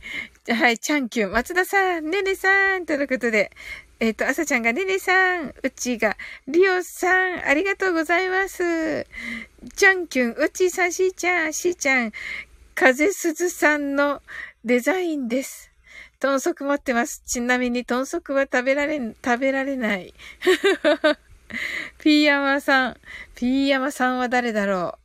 [0.49, 1.31] はい、チャンキュン。
[1.31, 2.85] 松田さん、ねねさん。
[2.85, 3.51] ということで。
[3.99, 5.53] えっ、ー、と、朝ちゃんがねねさん。
[5.61, 6.15] うちが、
[6.47, 7.45] りおさん。
[7.45, 9.05] ありがとうございます。
[9.75, 12.13] チャンキュン、うちさん、しーちゃん、しーちゃん。
[12.75, 14.21] 風鈴さんの
[14.65, 15.71] デザインです。
[16.19, 17.23] 豚足持ってます。
[17.25, 20.13] ちなみに豚足は食べられ、食べられない。
[21.97, 22.97] ピーヤマさん。
[23.35, 24.99] ピーヤマさんは誰だろう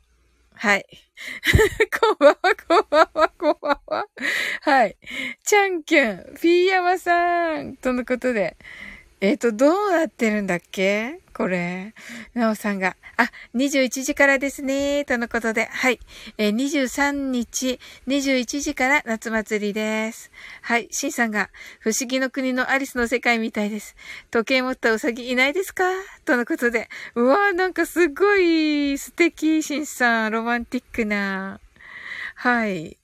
[0.56, 0.86] はい。
[2.00, 2.36] こんばんは、
[2.68, 4.06] こんばんは、こんばんは。
[4.62, 4.96] はい。
[5.44, 7.76] チャンキュン、ピーヤマさん。
[7.76, 8.56] とのことで。
[9.24, 11.18] えっ、ー、と、どうなってるんだっけ？
[11.32, 11.94] これ。
[12.34, 15.98] なおさんが、あ、21時からですね、とのことで、はい。
[16.36, 20.30] えー、23日、21時から夏祭りです。
[20.60, 20.88] はい。
[20.90, 21.48] シンさんが、
[21.80, 23.96] 不思議の国のアリスの世界みたいです。
[24.30, 25.84] 時計持ったウサギいないですか？
[26.26, 30.32] とのことで、うわーなんかすごい素敵、シンさん。
[30.32, 31.60] ロマンティックな。
[32.34, 32.98] はい。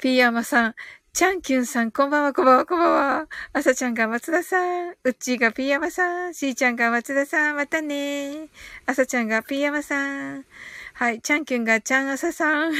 [0.00, 0.74] ピーヤマさん、
[1.14, 3.26] チャンキュンさん、こんばんは、こんばんは、こんばんは。
[3.52, 8.48] あさちゃんが松田さん、うっちーがピーヤマさん、しーちゃんが松田さん、またね
[8.86, 10.46] あさちゃんがピーヤマさん。
[10.94, 12.72] はい、チャンキュンがチャンアサさん。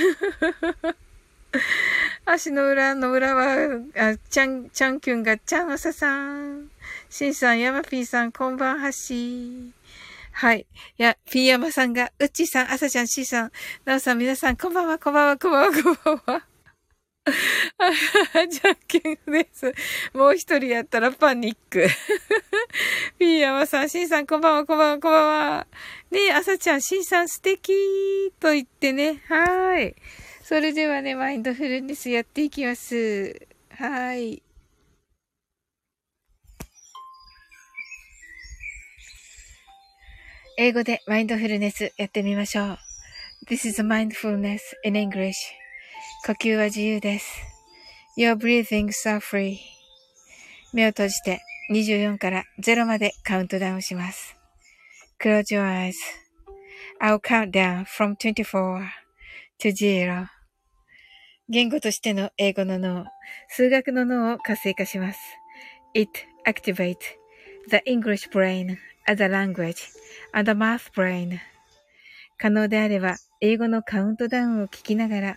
[2.24, 3.52] 足の裏の裏は、
[3.96, 6.70] あ、チャン、チャンキュンがチャンアサさん。
[7.10, 9.74] しんさん、ヤマピーさん、こんばんはし。
[10.32, 10.66] はい。
[10.96, 13.52] いや、ピーヤマさんが、うっちーさん、あさちゃん、しーさん、
[13.84, 16.51] なおさん、皆さん、こんばんは、こんばんは、こんばんは、こんばんは。
[17.24, 19.72] じゃんけんです。
[20.12, 21.86] もう一人やったらパニック。
[23.18, 25.66] ピーヤマさん、シンさん、こんばんは、こんばんは、こんばんは。
[26.10, 27.72] ねえ、朝ちゃん、シンさん素敵
[28.40, 29.22] と言ってね。
[29.28, 29.94] はい。
[30.42, 33.46] それではね、マインドフルネスやっていきます。
[33.70, 34.42] はい。
[40.58, 42.78] 英語でマインドフルネスやってみましょう。
[43.48, 45.61] This is mindfulness in English.
[46.24, 47.42] 呼吸は自由です。
[48.16, 49.58] Your breathings are free.
[50.72, 51.40] 目を閉じて
[51.72, 54.36] 24から0までカウントダウンします。
[55.20, 55.90] Close your
[57.00, 58.86] eyes.I'll count down from 24
[59.58, 60.28] to 0.
[61.48, 63.04] 言語としての英語の脳、
[63.48, 65.18] 数学の脳を活性化します。
[65.92, 66.08] It
[66.46, 66.98] activates
[67.68, 68.76] the English brain
[69.08, 69.88] as a language
[70.32, 71.40] and the math brain.
[72.38, 75.36] 可能であれば、英語のカウントダウンを聞きながら、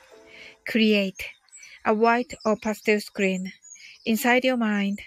[0.66, 1.26] Create
[1.84, 3.52] a white or pastel screen
[4.04, 5.00] inside your mind.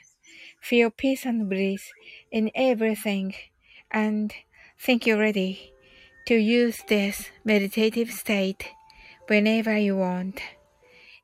[0.62, 1.89] Feel peace and bliss
[2.32, 3.34] in everything
[3.91, 4.34] and
[4.80, 5.73] think you're ready
[6.28, 8.67] to use this meditative state
[9.28, 10.41] whenever you want.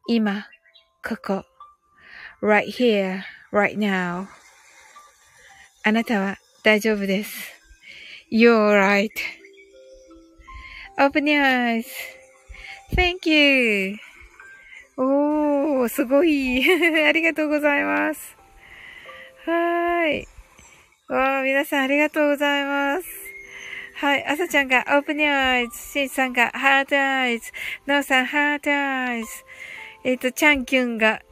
[0.07, 0.45] 今、
[1.03, 1.45] ここ。
[2.41, 4.27] right here, right now.
[5.83, 7.53] あなたは大丈夫です。
[8.31, 9.09] You're right.
[10.97, 11.85] Open your eyes.
[12.95, 13.97] Thank you.
[15.02, 16.60] おー、すごい。
[17.08, 18.36] ありがとうございます。
[19.46, 20.28] はーい。
[21.08, 23.06] わー、皆さんありがとうございます。
[23.94, 24.26] はい。
[24.26, 25.92] あさちゃんが Open Your Eyes。
[25.92, 27.40] しんさんが Heart Eyes。
[27.86, 29.24] なおさん Heart Eyes。
[30.04, 31.22] えっ、ー、と、ちゃんきゅんが、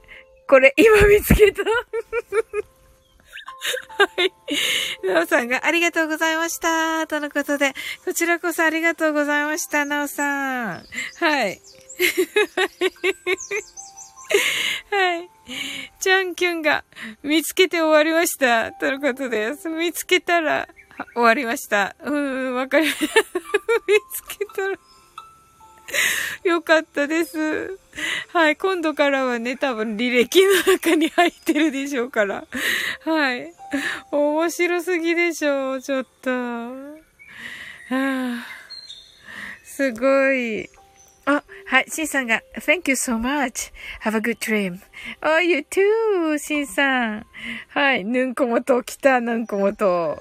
[0.48, 1.62] これ今見つけた。
[1.68, 1.70] は
[4.16, 4.33] い。
[5.07, 7.07] なおさんがありがとうございました。
[7.07, 7.74] とのことで、
[8.07, 9.85] こちらこそありがとうございました。
[9.85, 10.87] なおさん。
[11.20, 11.61] はい。
[14.91, 15.31] はい。
[16.01, 16.85] ちゃんきゅんが
[17.23, 18.73] 見つけて終わりました。
[18.73, 19.69] とのことです。
[19.69, 20.69] 見つけたら
[21.15, 21.97] 終わりました。
[22.05, 23.15] うん、わかりました。
[23.15, 23.25] 見
[24.15, 24.79] つけたら
[26.45, 27.79] よかったです。
[28.33, 28.57] はい。
[28.57, 32.47] 今度からはね、多分履歴の中に入ってるでしょうから。
[33.05, 33.53] はい。
[34.11, 36.31] 面白すぎでしょう、ちょっと。
[36.31, 36.97] は
[37.91, 38.47] あ、
[39.65, 40.69] すごい。
[41.29, 43.71] あ、はい、シンさんが、Thank you so much.
[44.01, 44.81] Have a good dream.
[45.21, 47.27] Oh, you too, シンさん。
[47.69, 50.19] はい、ぬんこもと来た、ぬんこもと。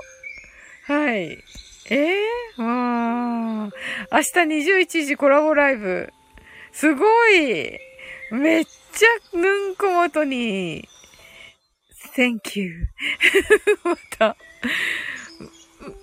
[0.86, 1.42] はい。
[1.90, 3.72] えー、わー。
[4.12, 6.12] 明日21時コラボライブ。
[6.74, 7.80] すごい
[8.32, 10.90] めっちゃぬんこもとに。
[12.18, 12.88] Thank you.
[13.86, 14.36] また。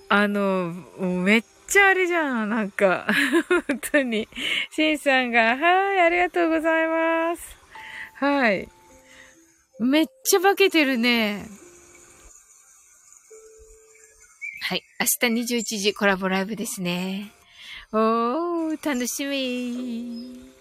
[0.09, 3.05] あの、めっちゃあれじゃん、なんか。
[3.67, 4.29] 本当に。
[4.71, 7.57] シンさんが、はい、ありがとうございます。
[8.15, 8.69] はい。
[9.81, 11.45] めっちゃ化けてるね。
[14.63, 14.85] はい。
[15.01, 17.33] 明日21時コラボライブですね。
[17.93, 20.54] おー、楽しみ。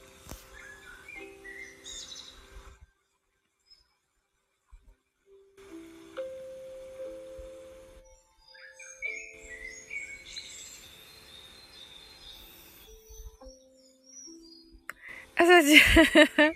[15.35, 16.53] あさちゃん、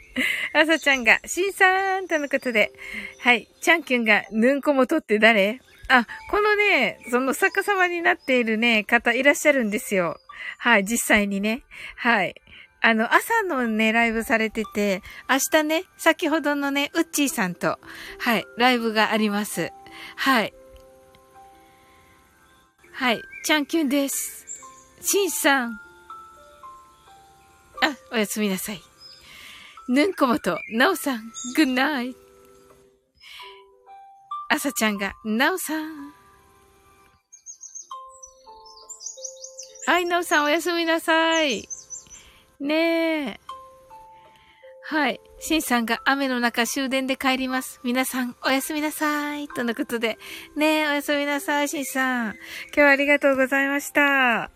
[0.62, 2.72] あさちゃんが、しんさんとのことで、
[3.20, 5.60] はい、ちゃんきゅんが、ぬんこもとって誰？
[5.90, 10.20] あ、このね、その逆さまになっているね、方いらっしゃるんですよ。
[10.58, 11.64] はい、実際にね。
[11.96, 12.36] はい。
[12.82, 17.80] あの、朝のね、ライブされてて、明日ね、先ほどのね、うっちーさんと、
[18.20, 19.72] はい、ライブがあります。
[20.16, 20.54] はい。
[22.92, 24.46] はい、ちゃんきゅんです。
[25.02, 25.87] しんさん。
[27.82, 28.82] あ、おやすみなさい。
[29.90, 32.16] ぬんこもと、なおさん、グッナイ。
[34.50, 36.14] あさちゃんが、なおさん。
[39.86, 41.68] はい、なおさんおやすみなさい。
[42.60, 43.40] ねえ。
[44.90, 45.22] はい。
[45.40, 47.80] しんさんが雨の中終電で帰ります。
[47.84, 49.48] 皆さんおやすみなさい。
[49.48, 50.18] とのことで。
[50.56, 52.36] ねえ、おやすみなさい、しんさん。
[52.68, 54.50] 今日はありがとうございました。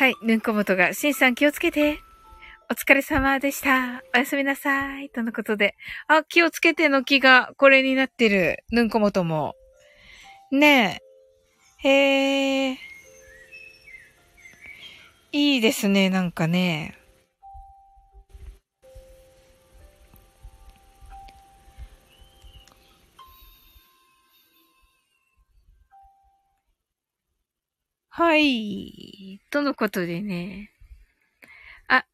[0.00, 2.00] はい、ぬんこもとが、しんさん気をつけて。
[2.70, 4.02] お疲れ様でした。
[4.14, 5.10] おやすみなさい。
[5.10, 5.74] とのことで。
[6.08, 8.64] あ、気をつけての気がこれになってる。
[8.72, 9.56] ぬんこもとも。
[10.50, 11.02] ね
[11.84, 11.88] え。
[11.90, 12.78] へえ。
[15.32, 16.96] いいですね、なんかね。
[28.12, 29.40] はい。
[29.50, 30.70] とのことでね。
[31.88, 32.04] あ、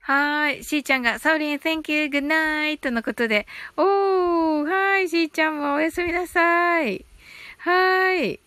[0.00, 0.64] はーい。
[0.64, 3.46] しーちゃんが、サウリン、thank you, good night とのことで。
[3.76, 5.08] おー、はーい。
[5.08, 7.04] しーちゃんもおやすみなさい。
[7.58, 8.40] はーい。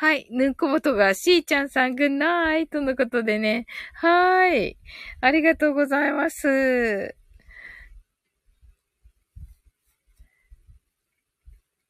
[0.00, 0.26] はい。
[0.30, 3.66] ぬんこもとが、しーちゃんさん、ぐんナイとのことでね。
[3.92, 4.78] はーい。
[5.20, 7.14] ありがとうございます。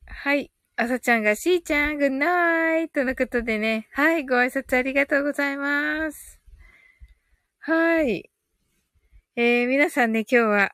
[0.07, 0.51] はい。
[0.75, 3.87] あさちゃんが、しーちゃん、ぐんナイとのことでね。
[3.93, 4.27] はい。
[4.27, 6.41] ご挨拶ありがとうございます。
[7.61, 8.29] はい。
[9.37, 10.73] えー、皆さんね、今日は、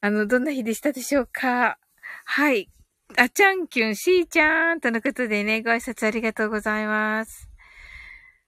[0.00, 1.78] あの、どんな日でしたでしょうか？
[2.24, 2.68] はい。
[3.16, 7.48] あ、ちゃんきゅん、しーちゃんとのことでね、ご挨拶ありがとうございます。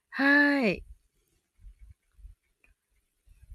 [0.09, 0.83] はい。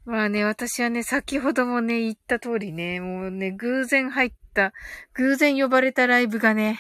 [0.05, 4.73] まあね、私はね、先ほどもね、言った通りね、もうね、偶然入った、
[5.15, 6.79] 偶然呼ばれたライブがね、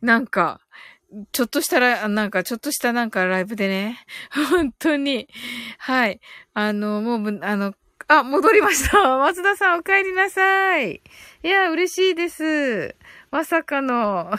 [0.00, 0.60] なんか、
[1.32, 3.98] ちょっとしたら、なんか、ちょっとしたなんかライブでね、
[4.50, 5.28] 本当に、
[5.78, 6.20] はい。
[6.54, 7.74] あの、もう、あの、
[8.10, 8.96] あ、戻りました。
[9.18, 11.02] 松田さんお帰りなさい。
[11.42, 12.96] いや、嬉しいです。
[13.30, 14.30] まさかの。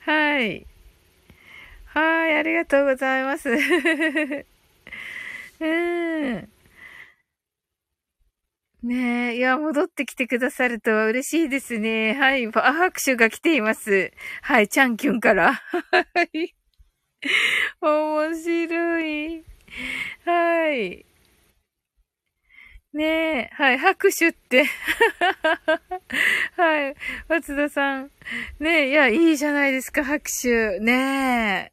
[0.00, 0.66] はい。
[1.86, 3.50] はい、ありがとうございます。
[5.60, 6.48] うん。
[8.82, 9.36] ねえ。
[9.36, 12.14] いや、戻ってきてくださると嬉しいですね。
[12.14, 12.46] はい。
[12.48, 14.12] あ、拍手が来ています。
[14.42, 14.68] はい。
[14.68, 15.54] チャンキュンから。
[15.72, 16.02] は
[16.34, 16.54] い。
[17.80, 19.44] 面白い。
[20.24, 21.06] はい。
[22.94, 23.50] ねえ。
[23.54, 23.78] はい。
[23.78, 24.64] 拍手って。
[26.56, 26.94] はい。
[27.28, 28.10] 松田さん。
[28.60, 28.90] ねえ。
[28.90, 30.78] いや、いいじゃないですか、拍手。
[30.78, 31.72] ね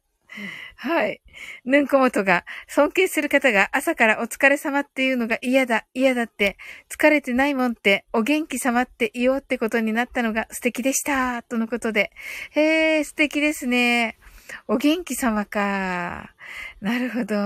[0.74, 1.22] はい。
[1.64, 6.56] ぬんこもとが、尊敬する方が朝からお疲れ様っていうのが嫌だ、嫌だって、
[6.90, 12.10] 疲れてないもんって、お元気様って言おうってことになったのが素敵でした、とのことで。
[12.50, 14.18] へえ、素敵ですね。
[14.66, 16.34] お元気様か。
[16.80, 17.36] なるほど。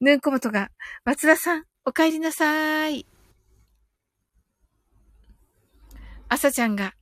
[0.00, 0.70] ぬんこもとが、
[1.04, 3.06] 松田さん、お帰りなさーい。
[6.30, 6.94] 朝ちゃんが、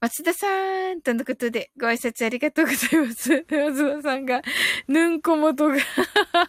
[0.00, 0.46] 松田さ
[0.94, 3.44] んとのことで、ご挨拶ありがとうございます。
[3.52, 4.40] 松田さんが、
[4.88, 5.76] ぬんこもとが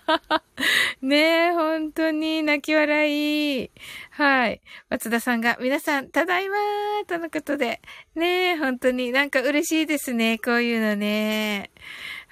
[1.01, 3.71] ねえ、本当に泣き笑い。
[4.11, 4.61] はい。
[4.89, 7.81] 松田さんが、皆さん、ただいまーとのことで、
[8.15, 11.71] ねえ、本当になんか嬉しいですね、こういうのね。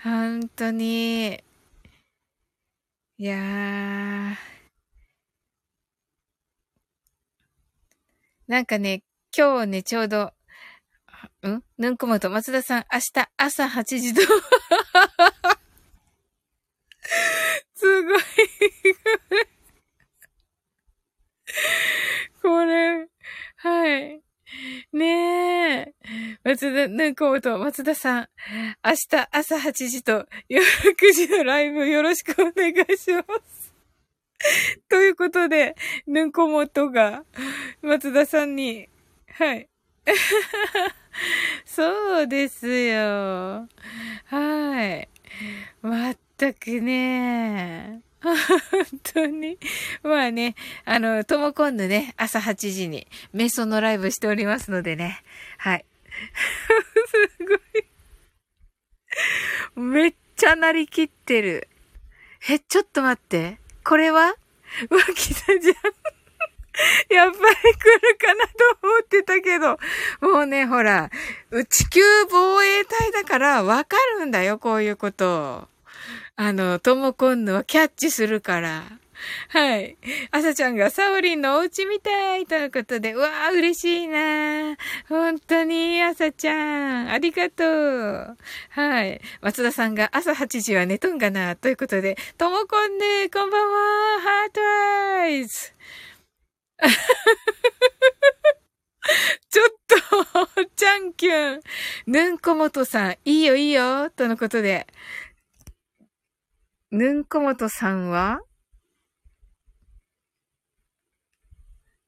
[0.03, 1.43] 本当に。
[3.17, 4.55] いやー。
[8.47, 9.01] なんかね、
[9.35, 10.31] 今日ね、ちょうど、
[11.47, 11.63] ん？
[11.79, 14.21] ぬんこもと松田さん、明日朝8時と
[17.73, 18.21] すごい
[22.43, 23.07] これ、
[23.55, 24.21] はい。
[24.93, 25.93] ねえ。
[26.43, 28.29] 松田、ぬんこもと松田さん、
[28.85, 33.64] 明日朝8時と夜9時のライブよろしくお願いします。
[34.89, 35.75] ということで、
[36.07, 37.23] ぬんこもとが
[37.81, 38.89] 松田さんに、
[39.33, 39.67] はい。
[41.65, 43.67] そうですよ。
[44.25, 45.09] はい。
[45.81, 48.01] まったくね。
[48.21, 48.35] 本
[49.03, 49.57] 当に。
[50.03, 55.21] まあね、あの、とも今度ね、朝8時に瞑想のライブしておりますのでね。
[55.57, 55.85] はい。
[57.37, 57.45] す
[59.75, 59.83] ごい。
[59.83, 61.67] めっちゃなりきってる。
[62.49, 63.59] え、ちょっと待って。
[63.86, 64.36] これは？
[64.89, 65.75] 脇田じゃん。
[67.09, 68.51] やっぱり来るかなと
[68.83, 69.79] 思ってたけど、
[70.19, 71.09] もうね、ほら、
[71.69, 75.69] 地球防衛隊だからわかるんだよ、こういうこと。
[76.36, 78.83] あの、ともこんのはキャッチするから。
[79.49, 79.97] はい。
[80.32, 84.76] あさちゃんがサオリンのお家みたいとのことで、うわー嬉しいな
[85.07, 87.11] 本当に、あさちゃん。
[87.11, 88.38] ありがとう。
[88.70, 89.22] はい。
[89.41, 93.76] 松田さんが朝8時は寝とんかなということで、ともこんぬ、こんばんは。
[94.22, 94.61] ハート
[95.22, 95.74] アイズ。
[99.49, 99.95] ちょっと、
[100.76, 101.61] ちゃんきゅん。
[102.07, 104.88] ぬんこもとさん、いいよいいよ、とのことで。
[106.91, 108.41] ぬんこもとさんは？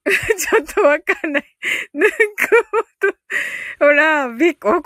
[0.37, 1.43] ちょっとわかんない。
[1.93, 2.15] ぬんこ
[2.71, 3.13] もと、
[3.79, 4.79] ほら、びっ、怒ら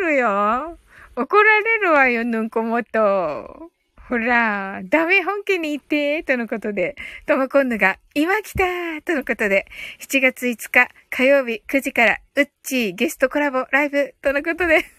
[0.00, 0.78] れるよ。
[1.16, 3.70] 怒られるわよ、ぬんこもと。
[4.08, 9.66] ほら、ダメ本家に行って、とのことで、ともこんぬが、今来たとのことで、
[10.00, 14.84] 7月5日火曜日9時から、うっちーゲストコラボライブ、とのことで。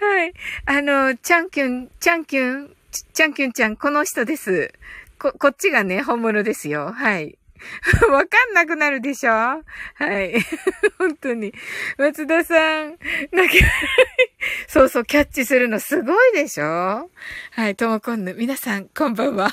[0.00, 0.32] はい。
[0.64, 4.72] あの、チャンキュン、チャンキュン、チャンキュンちゃん、この人です。
[5.18, 6.92] こ、こっちがね、本物ですよ。
[6.92, 7.38] はい。
[8.10, 9.30] わかんなくなるでしょ？
[9.30, 9.62] は
[10.22, 10.34] い。
[10.98, 11.54] 本当に。
[11.96, 12.98] 松田さん、
[13.32, 13.68] 泣き笑い。
[14.68, 17.10] そうそう、キャッチするのすごいでしょ？
[17.52, 18.34] はい、ともこんぬ。
[18.34, 19.50] 皆さん、こんばんは。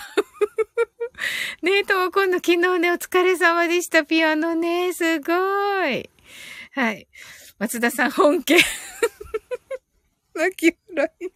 [1.62, 4.04] ねえ、ともこんぬ、昨日ね、お疲れ様でした。
[4.04, 5.34] ピアノね、すご
[5.88, 6.10] い。
[6.74, 7.08] はい。
[7.60, 8.58] 松田さん、本家。
[10.34, 11.28] 泣き笑い。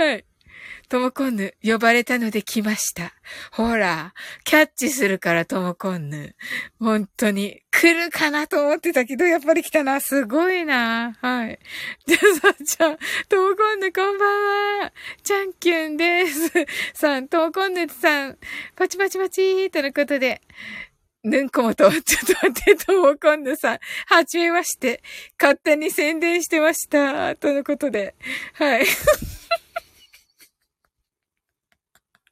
[0.00, 0.24] はい。
[0.88, 3.12] ともこんぬ、呼ばれたので来ました。
[3.50, 4.14] ほら、
[4.44, 6.36] キャッチするからともこんぬ。
[6.78, 10.00] 本当に、来るかなと思ってたけど、やっぱり来たな。
[10.00, 11.18] すごいな。
[11.20, 11.58] はい。
[12.06, 12.18] じゃ
[12.48, 14.92] あさ、ちゃん、ともこんぬこんばんは。
[15.22, 16.50] ちゃんきゅんです。
[16.94, 18.38] さん、ともこんぬさん、
[18.76, 20.40] パチパチパチーとのことで、
[21.24, 25.02] ぬんこもと、ちょっと待って、ともこんぬさん、はじめまして、
[25.38, 28.14] 勝手に宣伝してました、とのことで、
[28.54, 28.86] はい。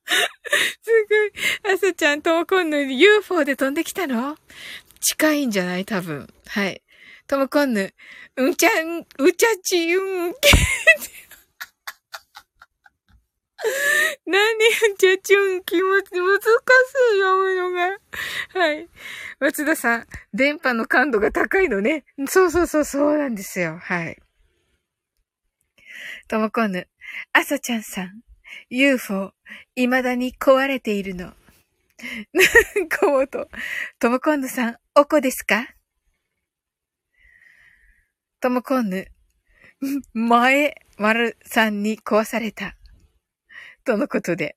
[0.82, 1.06] す
[1.64, 1.74] ごい。
[1.74, 4.36] 朝ちゃんともこんぬ UFO で飛んできたの？
[5.00, 5.84] 近いんじゃない？
[5.84, 6.28] 多分。
[6.46, 6.82] はい。
[7.26, 7.94] ともこんぬ、
[8.36, 10.40] うんちゃん、うちゃちうんけ。
[14.26, 16.44] 何うんちゃちうん気持ち難し
[17.16, 17.98] い読むのが。
[18.60, 18.88] はい。
[19.40, 22.04] 松田さん、電波の感度が高いのね。
[22.28, 23.78] そうそうそう、そうなんですよ。
[23.78, 24.20] はい。
[26.28, 26.86] ともこんぬ、
[27.32, 28.20] あさちゃんさん、
[28.68, 29.32] UFO、
[29.76, 31.32] 未だに壊れているの。
[33.00, 33.48] コモト、
[33.98, 35.68] トモコンヌさん、おこですか？
[38.40, 39.06] トモコンヌ、
[40.12, 42.76] 前、丸さんに壊された。
[43.84, 44.56] とのことで。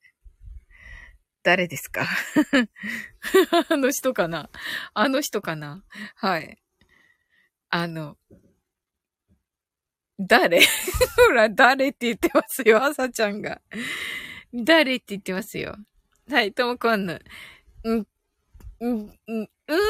[1.42, 2.06] 誰ですか？
[3.70, 4.50] あの人かな？
[4.92, 5.84] あの人かな？
[6.16, 6.58] はい。
[7.70, 8.18] あの、
[10.18, 10.60] 誰？
[11.28, 13.62] ほら、誰って言ってますよ、朝ちゃんが。
[14.54, 15.76] 誰って言ってますよ。
[16.30, 17.20] はい、ともこんぬ。
[17.84, 18.06] ん、ん、
[18.80, 19.08] ん、う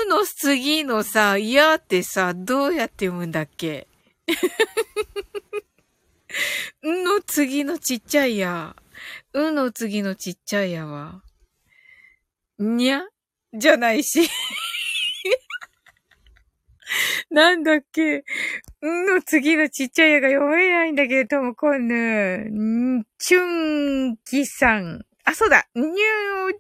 [0.09, 3.87] の次のさ、いやってさ、どうやって読むんだっけ？
[6.85, 8.77] んの次のちっちゃいや。
[9.33, 11.23] うの次のちっちゃいやは。
[12.59, 13.07] にゃ？
[13.53, 14.29] じゃないし。
[17.31, 18.25] なんだっけ？
[18.83, 22.49] んの次のちっちゃいやが読めないんだけど、ともこんぬ。
[22.99, 25.05] んちゅんきさん。
[25.25, 25.69] あ、そうだ。
[25.75, 26.59] にゅー。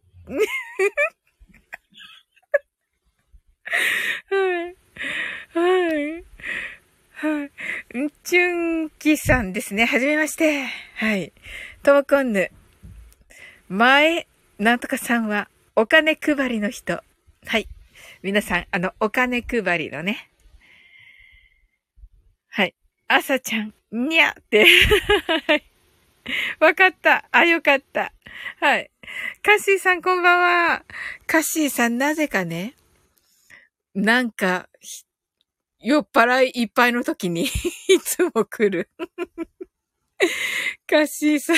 [4.30, 4.76] はい。
[5.54, 6.24] はい。
[7.12, 7.48] は
[7.94, 7.98] い。
[7.98, 8.48] んちゅ
[8.84, 9.86] んきさんですね。
[9.86, 10.66] はじめまして。
[10.96, 11.32] はい。
[11.82, 12.50] ともこんぬ。
[13.68, 14.26] 前、
[14.58, 17.02] なんとかさんは、お金配りの人。
[17.46, 17.68] はい。
[18.22, 20.30] 皆さん、あの、お金配りのね。
[22.50, 22.74] はい。
[23.06, 24.66] 朝ちゃん、にゃって。
[25.46, 25.64] はい。
[26.58, 27.28] わかった。
[27.30, 28.12] あ、よかった。
[28.60, 28.90] はい。
[29.42, 30.84] カッシーさん、こんばんは。
[31.26, 32.74] カッシーさん、なぜかね、
[33.94, 34.68] なんか、
[35.80, 37.44] 酔っ払いいっぱいの時に
[37.88, 38.90] いつも来る
[40.88, 41.56] カッシーさん、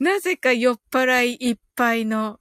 [0.00, 2.40] なぜか酔っ払いいっぱいの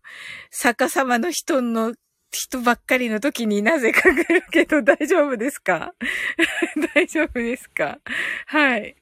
[0.50, 1.94] 逆さまの人の
[2.34, 5.94] 人ばっかりの時になぜか来るけど大丈夫ですか？
[6.96, 8.00] 大丈夫ですか？
[8.48, 8.96] はい。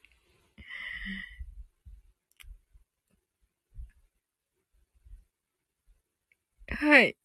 [6.68, 7.16] はい。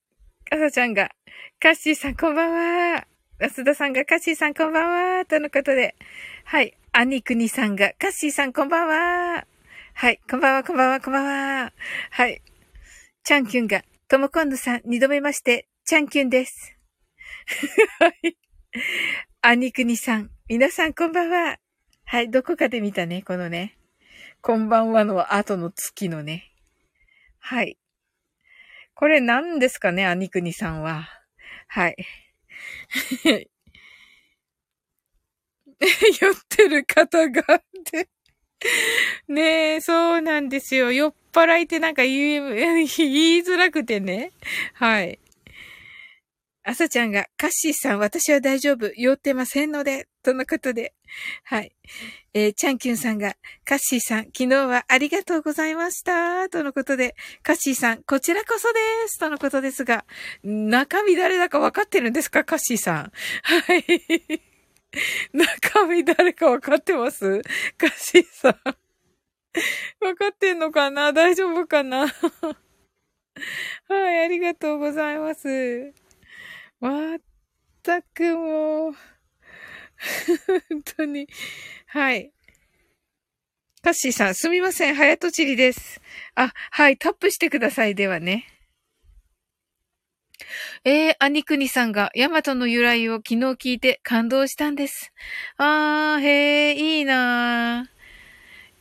[0.50, 1.12] かさちゃんが、
[1.60, 2.52] カッシーさんこんばん
[2.96, 3.08] は。
[3.40, 5.26] 安田さんが、カッシーさんこんばんは。
[5.26, 5.96] とのことで。
[6.46, 6.78] はい。
[6.94, 9.46] アニクニさんが、カッシーさんこんばんは。
[9.94, 10.20] はい。
[10.30, 11.74] こんばんは、こんばんは、こんばんは。
[12.12, 12.42] はい。
[13.24, 16.76] チャンキュンが、ともこんぬさん、二度目まして、チャンキュンです。
[18.02, 18.36] はい。
[19.42, 21.60] アニクニさん、皆さんこんばんは。
[22.04, 22.30] はい。
[22.30, 23.78] どこかで見たね、このね。
[24.42, 26.52] こんばんはの後の月のね。
[27.40, 27.78] はい。
[28.96, 31.08] これ何ですかね、アニクニさんは。
[31.70, 31.96] はい。
[35.80, 37.64] 酔ってる方が。
[39.30, 40.92] ねえ、そうなんですよ。
[40.92, 44.34] 酔っ払いってなんか言い、言いづらくてね。
[44.74, 45.18] はい。
[46.70, 48.92] 朝ちゃんが、カッシーさん、私は大丈夫。
[48.98, 50.94] 酔ってませんので、とのことで。
[51.46, 51.74] はい。
[52.34, 56.50] えー、チャンキュンさんが、カッシーさん、昨日はありがとうございました。
[56.50, 59.18] とのことで、カッシーさん、こちらこそです。
[59.18, 60.04] とのことですが、
[60.44, 62.44] 中身誰だか分かってるんですか？
[62.44, 63.12] カッシーさん。
[63.44, 63.86] はい。
[65.32, 67.42] 中身誰か分かってます？
[67.78, 68.56] カッシーさん。
[70.02, 71.14] 分かってんのかな？
[71.14, 72.08] 大丈夫かな？
[73.88, 75.94] はい、ありがとうございます。
[76.80, 77.18] まっ
[77.82, 78.94] たくもう、
[80.70, 81.28] 本当に。
[81.88, 82.32] はい。
[83.82, 84.96] カッシーさん、すみません。
[84.96, 86.02] 早とちりです。
[86.36, 86.98] あ、はい。
[86.98, 87.96] タップしてください。
[87.96, 88.46] ではね。
[90.84, 95.12] えー、アニクニさんがヤマトの由来を昨日聞いて感動したんです。
[95.58, 97.90] あー、へー、いいな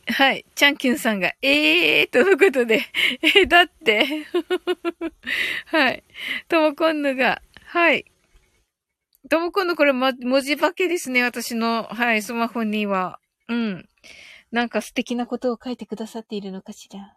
[0.07, 0.13] ー。
[0.13, 0.45] はい。
[0.55, 2.81] チャンキュンさんが、えー、とのことで、
[3.21, 4.25] えー、だって
[5.67, 6.03] はい。
[6.47, 8.05] ともこんぬが、はい。
[9.29, 11.21] ともこんぬこれ、ま、文字化けですね。
[11.23, 13.19] 私の、はい、スマホには。
[13.49, 13.89] うん。
[14.53, 17.13] なんか素敵なことを書いてくださっているのかしら。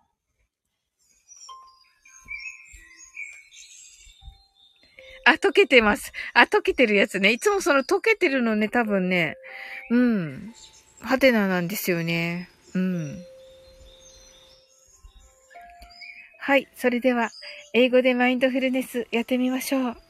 [5.24, 6.12] あ、溶けてます。
[6.34, 7.30] あ、溶けてるやつね。
[7.30, 9.36] いつもその溶けてるのね、多分ね。
[9.90, 10.52] うん。
[11.00, 12.48] ハテナなんですよね。
[12.74, 13.16] うん。
[16.40, 16.66] はい。
[16.74, 17.30] それでは、
[17.72, 20.09] 英語でマインドフルネスやってみましょう。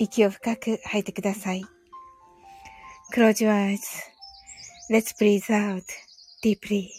[0.00, 1.62] 息を深く吐いてください。
[3.14, 5.84] Close your eyes.Let's breathe out
[6.42, 6.90] deeply.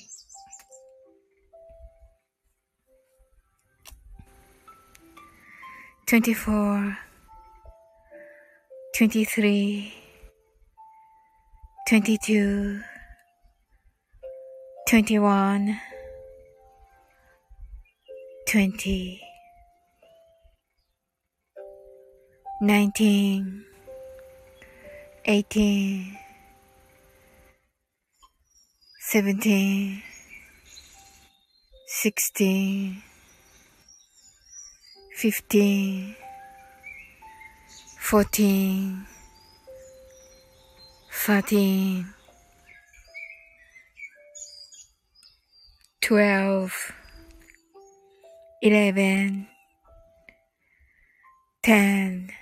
[6.07, 6.97] Twenty-four,
[8.95, 9.91] twenty-three,
[11.89, 12.81] twenty-two,
[14.87, 15.77] twenty-one,
[22.62, 23.64] 19
[25.24, 26.16] 18
[29.00, 30.00] 17
[31.88, 33.02] 16
[35.16, 36.16] 15
[37.98, 39.06] 14
[41.10, 42.06] 13
[46.00, 46.94] 12
[48.62, 49.48] 11
[51.62, 52.41] 10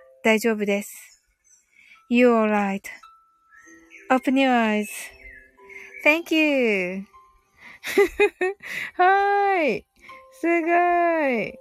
[0.23, 1.23] 大丈夫です。
[2.11, 2.45] You're
[4.09, 4.51] alright.Open your
[6.03, 7.05] eyes.Thank you.
[8.97, 9.85] はい。
[10.33, 11.57] すごい。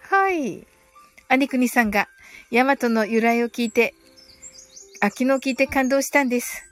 [0.00, 0.66] はい。
[1.28, 2.08] 兄国さんが、
[2.50, 3.94] ヤマトの由来を聞いて、
[5.00, 6.64] あ、昨日聞いて感動したんです。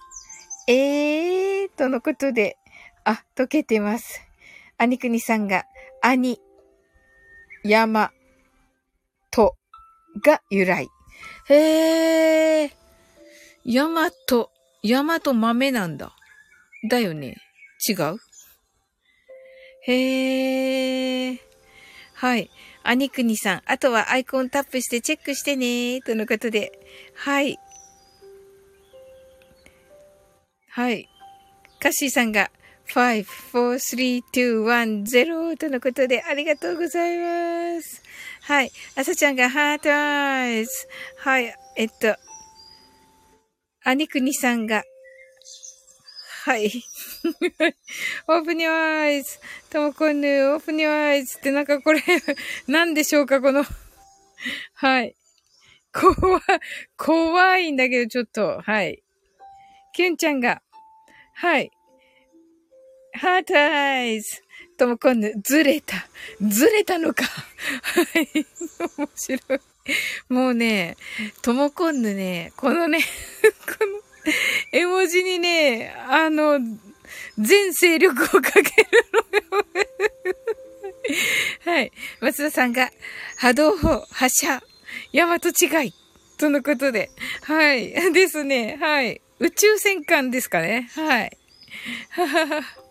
[0.69, 2.59] えー、とのことで、
[3.05, 4.26] あ、溶けてます。
[4.79, 5.65] 兄国さんが、
[6.03, 6.39] 兄、
[7.65, 8.13] 山、
[9.31, 9.57] と、
[10.23, 10.89] が由来。
[11.49, 12.73] へえ。
[13.65, 14.51] 山と、
[14.83, 16.15] 山と豆なんだ。
[16.89, 17.37] だよね。
[17.89, 18.19] 違う？
[19.87, 21.41] へえ。
[22.15, 22.51] はい。
[22.83, 23.63] 兄国さん。
[23.67, 26.01] あとはアイコンタップしてチェックしてね。
[26.03, 26.79] とのことで。
[27.15, 27.59] はい。
[30.69, 31.09] はい。
[31.81, 32.51] カッシーさんが、
[32.95, 38.03] 5, 4, 3, 2, 1, 0とのことでありがとうございます。
[38.43, 38.71] はい。
[38.97, 40.71] あさちゃんが heart eyes。
[41.19, 41.55] はい。
[41.77, 42.17] えっと、
[43.85, 44.85] アニクニさんが、
[46.45, 46.71] はい。
[48.29, 49.39] open your eyes。
[49.69, 52.01] ともこんぬ、 open your eyes ってなんかこれ、
[52.69, 53.65] なんでしょうか、この
[54.75, 55.17] はい。
[55.93, 56.41] 怖、
[56.97, 59.03] 怖いんだけど、ちょっと、はい。
[59.93, 60.63] キュンちゃんが、
[61.35, 61.71] はい。
[63.17, 64.43] ハートアイズ。
[64.77, 66.07] とも今度、ずれた。
[66.41, 67.25] ずれたのか。
[67.25, 68.29] はい。
[68.99, 69.61] 面白い。
[70.29, 70.97] もうね、
[71.43, 74.33] ともこんぬね、このね、この、
[74.73, 76.59] 絵文字にね、あの、
[77.39, 79.67] 全勢力をかけるのよ。
[81.65, 81.93] はい。
[82.21, 82.91] 松田さんが、
[83.39, 84.63] 波動砲、発射、
[85.13, 85.95] 大和違い、
[86.39, 87.11] とのことで。
[87.43, 88.13] はい。
[88.13, 88.77] ですね。
[88.81, 89.21] はい。
[89.39, 90.91] 宇宙戦艦ですかね。
[90.95, 91.39] はい。
[92.11, 92.86] ははは。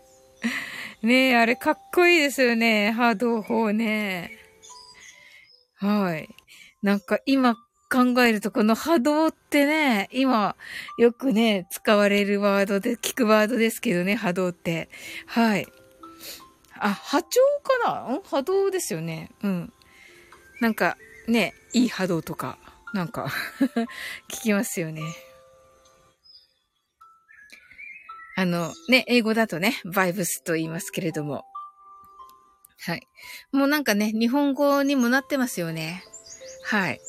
[1.02, 2.92] ねえ、あれかっこいいですよね。
[2.92, 4.32] 波動砲ね。
[5.76, 6.30] はい。
[6.82, 7.56] なんか今
[7.90, 10.56] 考えると、この波動ってね、今、
[10.98, 14.90] よくね、使われるワードで、聞くワードですけどね、波動って。
[15.28, 15.68] はい。
[16.78, 17.42] あ、波長
[17.84, 18.18] かな？
[18.18, 18.22] ん？
[18.22, 19.32] 波動ですよね。
[19.44, 19.74] うん。
[20.60, 22.58] なんか、ね、いい波動とか、
[22.94, 23.28] なんか
[24.30, 25.02] 聞きますよね。
[28.38, 31.44] あの、ね、英語だとね、バイブスと言いますけれども。
[32.86, 33.02] はい。
[33.52, 36.04] もうなんかね、日本語にもなってますよね。
[36.62, 37.00] はい。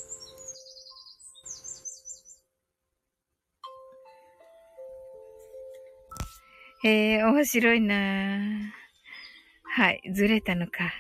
[6.85, 8.73] えー、面白いな
[9.65, 10.93] はい、ずれたのか。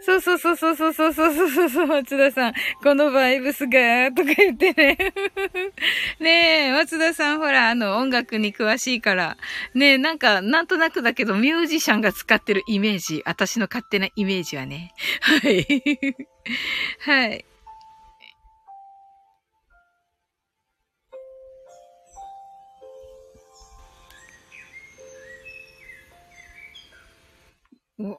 [0.00, 2.52] そうそうそうそうそうそうそうそうそう、松田さん。
[2.82, 4.96] このバイブスが、とか言ってね。
[6.20, 6.30] ね
[6.68, 9.36] え、松田さんほら、あの、音楽に詳しいから。
[9.74, 13.22] ねえ、なんか、なんとなくだけど、ミュージシャンが使ってるイメージ。
[13.26, 14.92] 私の勝手なイメージはね。
[15.20, 15.66] はい。
[17.00, 17.44] はい。
[27.98, 28.18] お、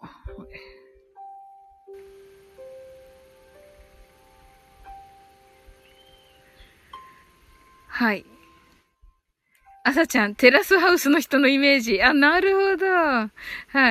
[7.99, 8.23] はい。
[9.83, 12.01] 朝ちゃん、テラスハウスの人のイメージ。
[12.01, 12.85] あ、なるほど。
[12.87, 13.29] は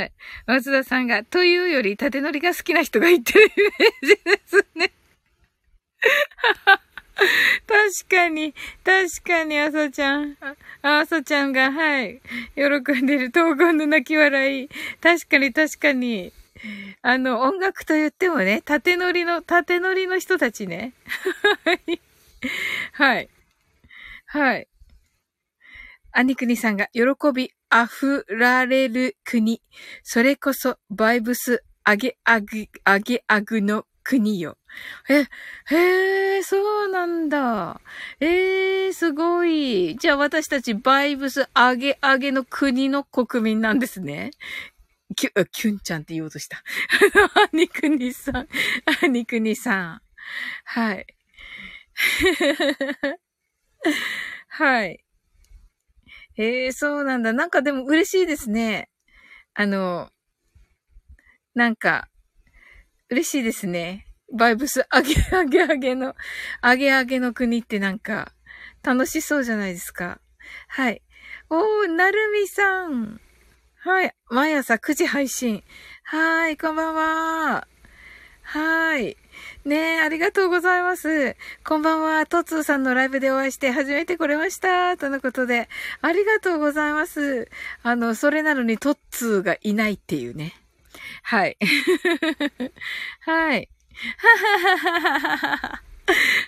[0.02, 0.12] い。
[0.46, 4.92] 松田さんが、というより、縦乗りが好きな人が言ってるイメージですね。
[7.68, 10.38] 確かに、確かに、朝ちゃん。
[10.80, 12.22] あ、朝ちゃんが、はい。
[12.54, 12.62] 喜
[13.02, 13.26] んでる。
[13.26, 14.70] 東郷の泣き笑い。
[15.02, 16.32] 確かに、確かに。
[17.02, 20.94] あの、音楽と言ってもね、縦乗りの、縦乗りの人たちね。
[22.92, 23.28] はい。
[24.28, 24.42] はい。
[24.42, 24.68] はい。
[26.12, 27.02] 兄国さんが喜
[27.34, 29.62] び溢られる国。
[30.02, 34.56] それこそバイブスあげあぐ、あげあぐの国よ。
[35.08, 35.26] え、
[35.74, 37.80] へえ、そうなんだ。
[38.20, 39.96] ええ、すごい。
[39.98, 44.30] じゃあ私たちバイブスあげあげの国の国民なんですね。
[45.16, 46.62] キュ、キュンちゃんって言おうとした。
[47.52, 48.48] 兄国さん。
[49.02, 50.02] 兄国さん。
[50.64, 51.06] はい。
[54.48, 55.04] はい。
[56.36, 57.32] ええー、そうなんだ。
[57.32, 58.88] なんかでも嬉しいですね。
[59.54, 60.10] あの、
[61.54, 62.08] なんか、
[63.10, 64.06] 嬉しいですね。
[64.32, 66.14] バイブス、あげあげあげの、
[66.60, 68.32] あげあげの国ってなんか、
[68.82, 70.20] 楽しそうじゃないですか。
[70.68, 71.02] はい。
[71.50, 73.20] おー、なるみさん。
[73.80, 74.12] はい。
[74.28, 75.64] 毎朝9時配信。
[76.04, 77.66] はーい、こんばんは。
[78.42, 79.16] はい。
[79.64, 81.36] ねえ、ありがとうございます。
[81.64, 82.26] こんばんは。
[82.26, 84.96] トツーさんのライブでお会いして初めて来れました。
[84.96, 85.68] とのことで。
[86.00, 87.48] ありがとうございます。
[87.82, 90.54] あの、それなのにトッツーがいないっていうね。
[91.22, 91.56] はい。
[93.20, 93.68] はい。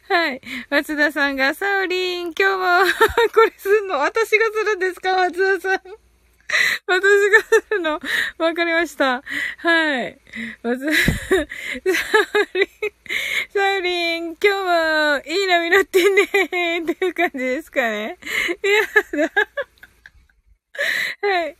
[0.09, 0.33] は。
[0.33, 0.41] い。
[0.71, 2.79] 松田さんが、サウリン、今日も
[3.35, 5.15] これすんの私がするんですか？
[5.17, 5.81] 松田さん。
[6.87, 8.01] 私がするの、
[8.39, 9.23] わかりました。
[9.59, 10.19] はい。
[10.63, 11.47] まず、 サウ
[12.55, 12.67] リン、
[13.51, 18.19] サウリン、今日もいい波乗ってんねーっていう感じですかね。
[19.13, 19.33] いやだ。
[21.23, 21.57] はい。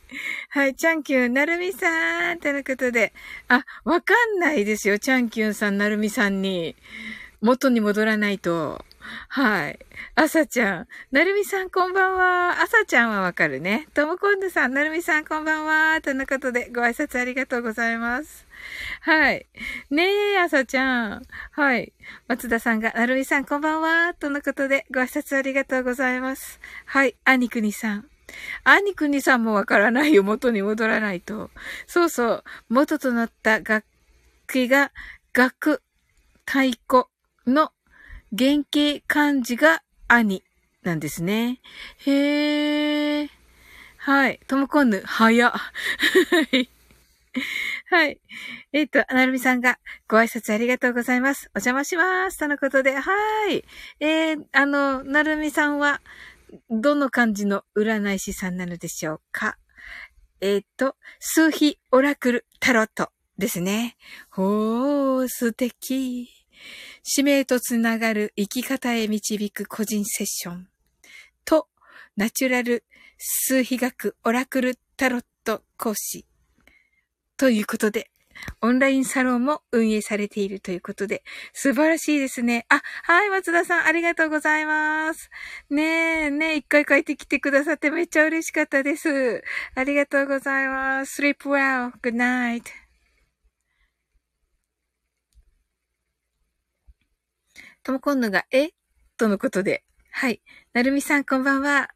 [0.49, 3.13] はい、チャンキュン、なるみさん、ということで。
[3.47, 6.75] あ、わかんないですよ、チャンキュンさん、なるみさんに。
[7.41, 8.85] 元に戻らないと。
[9.29, 9.79] はい。
[10.15, 10.87] あさちゃん。
[11.11, 12.61] なるみさんこんばんは。
[12.61, 13.87] あさちゃんはわかるね。
[13.93, 16.01] ともこんぬさん、なるみさんこんばんは。
[16.01, 18.45] とのことで、ご挨拶ありがとうございます。
[19.01, 19.47] はい。
[19.89, 21.23] ねえ、あさちゃん。
[21.51, 21.93] はい。
[22.27, 24.13] 松田さんが、なるみさんこんばんは。
[24.13, 26.59] とのことで、ご挨拶ありがとうございます。
[26.85, 27.15] はい。
[27.25, 28.07] アニクニさん。
[28.63, 30.23] アニクニさんもわからないよ。
[30.23, 31.49] 元に戻らないと。
[31.87, 32.43] そうそう。
[32.69, 33.83] 元となった楽
[34.47, 34.91] 器が、
[35.33, 35.81] 楽、
[36.45, 37.05] 太鼓
[37.47, 37.71] の
[38.37, 40.41] 原型漢字が兄
[40.83, 41.59] なんですね。
[42.05, 43.29] へー。
[43.97, 44.39] はい。
[44.47, 45.51] ともこんぬ、早。
[47.89, 48.21] はい。
[48.71, 51.51] えっ、ー、と、なるみさんがご挨拶ありがとうございます。
[51.53, 52.37] お邪魔します。
[52.37, 53.65] とのことで、はい。
[53.99, 56.01] えー、あの、なるみさんは、
[56.69, 59.57] どの漢字の占い師さんなのでしょうか？
[60.39, 63.97] えっ、ー、と、数比オラクルタロットですね。
[64.29, 66.29] ほー、素敵。
[67.03, 70.67] 使命とつながる生き方へ導く個人セッション
[71.45, 71.67] と、
[72.15, 72.83] ナチュラル
[73.17, 76.25] 数比学オラクルタロット講師
[77.37, 78.11] ということで、
[78.61, 81.23] オンラインサロンも運営されているということで、
[81.53, 82.65] 素晴らしいですね。
[82.69, 85.29] あ、はい、松田さん、ありがとうございます。
[85.69, 85.83] ね
[86.25, 89.43] え、ねえ、一回帰ってきてくださってめっちゃ嬉しかったです。
[89.75, 91.21] ありがとうございます。
[91.21, 91.91] sleep well.
[92.01, 92.80] good night.
[97.83, 98.69] ともこんぬが、え？
[99.17, 99.83] とのことで。
[100.11, 100.39] はい。
[100.73, 101.89] なるみさん、こんばんは。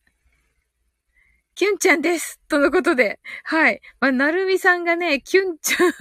[1.54, 2.40] キュンちゃんです。
[2.50, 3.20] とのことで。
[3.44, 3.82] はい。
[4.00, 5.92] まあ、なるみさんがね、キュンちゃん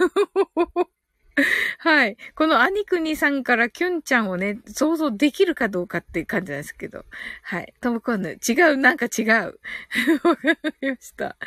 [1.79, 2.17] はい。
[2.33, 7.05] このアニクニさんからキュンちゃんをね、想像できるかどうかって感じなんですけど。
[7.43, 7.73] はい。
[7.79, 9.27] トムコンヌ、違う、なんか違う。
[10.23, 11.37] わかりました。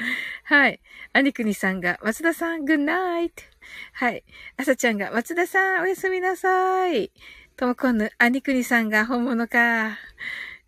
[0.45, 0.81] はい。
[1.13, 3.43] アニクニさんが、松田さん、グッナイト。
[3.95, 4.25] はい。
[4.57, 7.11] あさちゃんが、松田さん、おやすみなさい。
[7.59, 9.99] トムコンヌ、アニクニさんが本物か。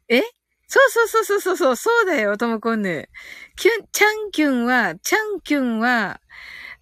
[0.09, 0.23] え？
[0.67, 3.09] そうそうそうそうそうそう、だよ、トムコンヌ。
[3.55, 6.21] キュン、チャンキュンは、チャンキュンは、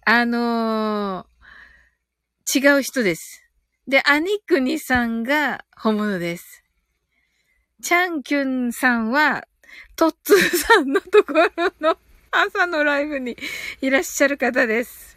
[0.05, 3.43] あのー違う人です。
[3.87, 6.63] で、アニクニさんが本物です。
[7.83, 9.45] チャンキュンさんは、
[9.95, 11.49] トッツーさんのところ
[11.79, 11.95] の
[12.31, 13.37] 朝のライブに
[13.81, 15.15] いらっしゃる方です。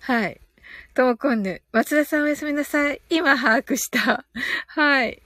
[0.00, 0.40] はい。
[0.96, 1.60] ともこんぬ。
[1.72, 3.02] 松田さんおやすみなさい。
[3.10, 4.24] 今把握した。
[4.66, 5.22] はい。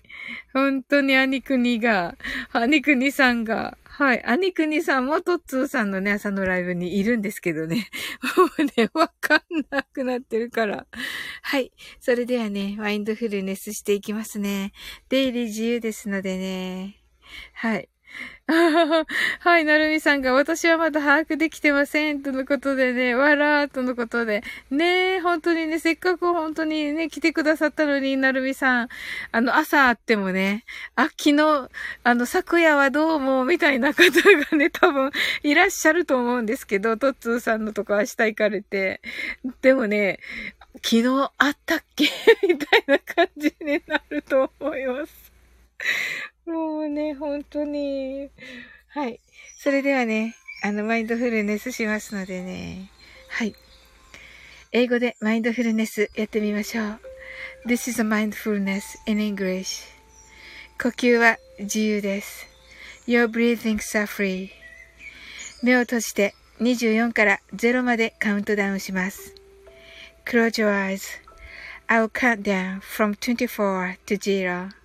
[0.53, 2.17] 本当にアニクニが、
[2.53, 4.25] アニクニさんが、はい。
[4.27, 7.89] アニクニさんもトッツーさんのね、朝のライブにいるんですけどね。
[8.37, 9.41] もうね、わかん
[9.71, 10.89] なくなってるから。
[11.43, 11.71] はい。
[12.01, 14.73] それではね、マインドフルネスしていきますね。
[15.09, 16.97] 出入り自由ですのでね。
[17.53, 17.89] はい。
[19.41, 24.43] はい、なるみさんが、私はまだ把握できてません、とのことでね、わらー、とのことで。
[24.71, 28.89] ねえ、本当にね、せっかく本当にね、来てくださったのに、なるみさん。
[29.31, 30.65] あの、朝あってもね、
[30.97, 31.69] あ、昨日、
[32.03, 34.11] あの、昨夜はどうも、みたいな方
[34.51, 35.13] がね、多分、
[35.45, 39.01] いらっしゃると思うんですけど、トッツーさんのとこ明日行かれて。
[39.63, 40.19] でもね、
[40.83, 42.09] 昨日あったっけ？
[42.49, 45.33] みたいな感じになると思います。
[46.51, 48.29] もうね、本当に。
[48.89, 49.21] はい。
[49.59, 52.91] それではね、あの、マインドフルネスしますのでね。
[53.29, 53.55] はい。
[54.73, 57.01] 英語でマインドフルネスやってみましょう。
[57.67, 59.85] This is a mindfulness in English.
[60.81, 62.47] 呼吸は自由です。
[63.07, 64.51] Your breathings are free.
[65.63, 69.35] 目を閉じて24から0までカウントダウンします。
[70.25, 71.03] Close your eyes.
[71.89, 74.80] I'll count down from 24 to 0.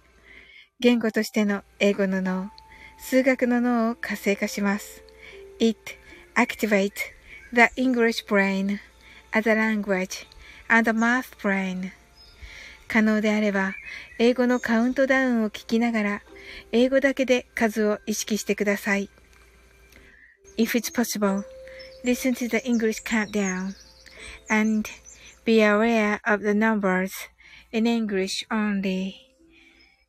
[0.82, 2.51] 言語としての英語の脳、
[2.97, 5.03] 数学の脳を活性化します。
[5.57, 5.80] It
[6.36, 6.91] activates
[7.53, 8.80] the English brain
[9.32, 10.28] as a language
[10.67, 11.91] and the math brain.
[12.89, 13.73] 可能であれば、
[14.19, 16.21] 英語のカウントダウンを聞きながら、
[16.73, 19.09] 英語だけで数を意識してください。
[20.57, 21.45] If it's possible,
[22.03, 23.73] listen to the English countdown
[24.49, 24.89] and
[25.45, 27.11] be aware of the numbers
[27.71, 29.24] in English only.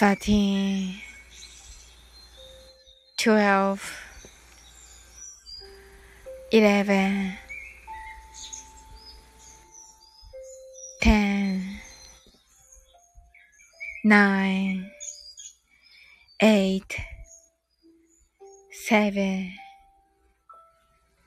[0.00, 0.94] thirteen,
[3.18, 3.84] twelve,
[6.50, 7.34] eleven,
[11.02, 11.80] ten,
[14.02, 14.90] nine,
[16.40, 16.96] eight,
[18.88, 19.52] seven,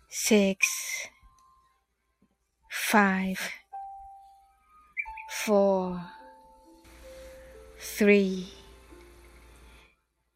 [0.10, 0.68] six,
[2.72, 3.40] five,
[5.30, 6.02] four,
[7.80, 8.48] three,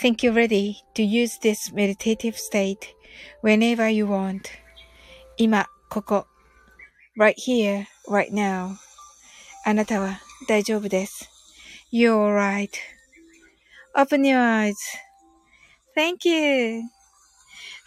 [0.00, 2.94] think you're ready to use this meditative state
[3.42, 4.42] whenever you want.
[5.36, 6.26] 今、ここ。
[7.16, 8.76] right here, right now.
[9.64, 11.30] あなたは大丈夫です。
[11.92, 12.36] You're
[13.94, 14.40] right.Open your
[15.96, 16.82] eyes.Thank you.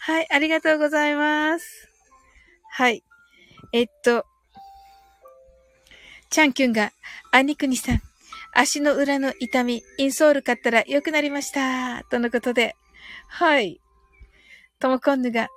[0.00, 1.88] はい、ありがとうございます。
[2.70, 3.04] はい。
[3.72, 4.24] えっと、
[6.30, 6.92] チャンキュンが、
[7.30, 8.02] アニクニさん、
[8.55, 12.03] 足の裏の痛み、インソール買ったら良くなりました。
[12.09, 12.75] とのことで。
[13.27, 13.81] はい。
[14.79, 15.49] ともこんぬが、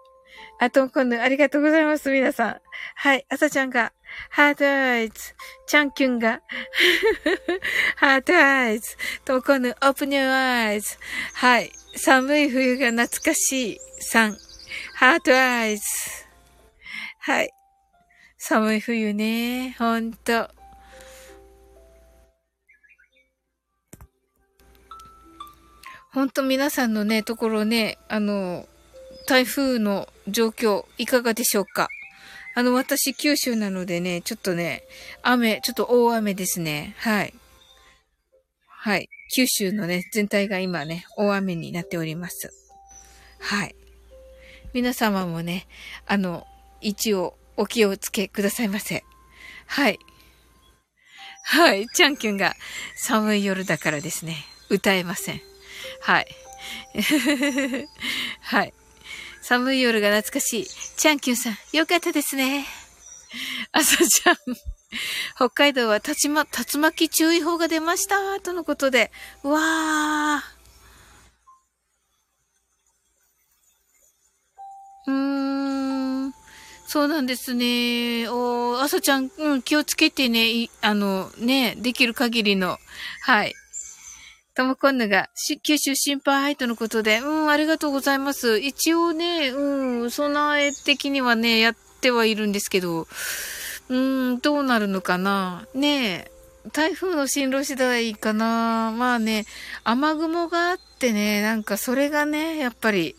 [0.58, 2.60] あ、ともこんぬ、ありがとうございます、皆さん。
[2.94, 3.26] はい。
[3.28, 3.92] あさちゃんが、
[4.30, 5.34] heart eyes。
[5.66, 6.40] チャンキュンが、
[7.96, 8.96] heart eyes。
[9.24, 10.96] ともこんぬ、 open your eyes。
[11.34, 11.70] はい。
[11.96, 13.78] 寒い冬が懐かしい。
[14.12, 14.34] 3。
[14.94, 15.84] ハートアイズ。
[17.18, 17.50] はい。
[18.38, 19.74] 寒い冬ね。
[19.78, 20.48] ほんと。
[26.16, 28.66] ほんと皆さんのね、ところね、あの、
[29.28, 31.90] 台風の状況いかがでしょうか？
[32.54, 34.82] あの、私、九州なのでね、ちょっとね、
[35.20, 36.94] 雨、ちょっと大雨ですね。
[37.00, 37.34] はい。
[38.66, 39.10] はい。
[39.34, 42.50] 九州のね、全体が今ね、大雨になっております。
[43.38, 43.74] はい。
[44.72, 45.66] 皆様もね、
[46.06, 46.46] あの、
[46.80, 49.04] 一応お気をつけくださいませ。
[49.66, 49.98] はい。
[51.42, 51.86] はい。
[51.88, 52.54] チャンキュンが
[52.96, 54.46] 寒い夜だからですね。
[54.70, 55.42] 歌えません。
[56.00, 56.26] はい。
[58.42, 58.72] はい。
[59.42, 60.66] 寒い夜が懐かしい。
[60.66, 62.66] チャンキュンさん、よかったですね。
[63.72, 64.36] 朝ちゃん。
[65.36, 68.40] 北海道は竜ま、竜巻注意報が出ました。
[68.40, 69.12] とのことで。
[69.42, 70.56] わー。
[75.08, 76.34] うーん。
[76.88, 78.28] そうなんですね。
[78.28, 80.50] おー朝ちゃん、うん、気をつけてね。
[80.50, 82.78] いあの、ね、できる限りの。
[83.22, 83.54] はい。
[84.56, 85.28] ともこんぬが、
[85.62, 88.58] 九州心配とのことで、うん、ありがとうございます。
[88.58, 93.06] 一応ね、うん、備え的にはね、やってはいるんですけど、
[93.90, 95.66] うん、どうなるのかな。
[95.74, 96.30] ねえ、
[96.72, 98.94] 台風の進路次第かな。
[98.96, 99.44] まあね、
[99.84, 103.14] 雨雲があってね、なんかそれがね、やっぱり、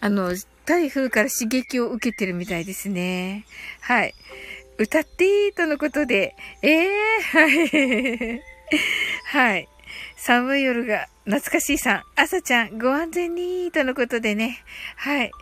[0.00, 0.34] あの、
[0.66, 3.46] 台風から刺激を受けてるみたいですね。
[3.80, 4.14] はい。
[4.76, 7.46] 歌ってーとのことで、ええー、は
[8.34, 8.42] い。
[9.32, 9.68] はい。
[10.24, 12.02] 寒い夜が懐かしいさん。
[12.14, 14.62] 朝ちゃん、ご安全に、とのことでね。
[14.94, 15.32] はい。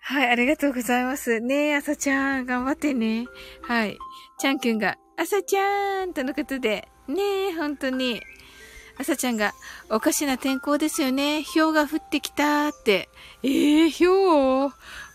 [0.00, 1.38] はい、ありがとうございます。
[1.38, 3.26] ねえ、朝ちゃん、頑張ってね。
[3.62, 3.96] はい。
[4.40, 8.20] ちゃんくんが、朝ちゃんとのことで、ねえ、本当に。
[8.98, 9.52] 朝ちゃんが、
[9.88, 11.44] おかしな天候ですよね。
[11.54, 13.08] 氷が降ってきたって。
[13.44, 14.74] ええー、氷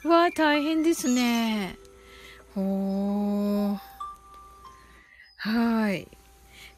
[0.09, 1.77] わ、大変ですね。
[2.55, 3.77] ほー。
[5.39, 6.12] はい。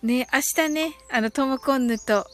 [0.06, 2.28] ね、明日ね、あの、トモコンヌと、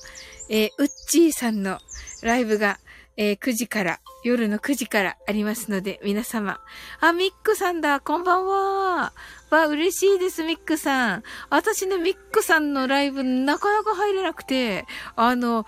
[0.50, 1.80] えー、ウッチーさんの
[2.22, 2.80] ライブが、
[3.16, 6.60] えー、9時から、夜の9時からありますので、皆様。
[7.00, 9.14] あ、ミックさんだ、こんばんは。
[9.50, 11.24] わ、嬉しいです、ミックさん。
[11.50, 15.66] 私ね、ミックさんのライブ、なかなか入れなくて、あの、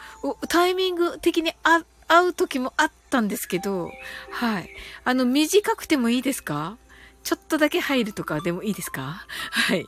[0.49, 3.89] タイミング的にあ、会う時もあったんですけど、
[4.29, 4.69] はい。
[5.05, 6.77] あの、短くてもいいですか？
[7.23, 9.25] ちょっとだけ入るとかでもいいですか？
[9.51, 9.85] はい。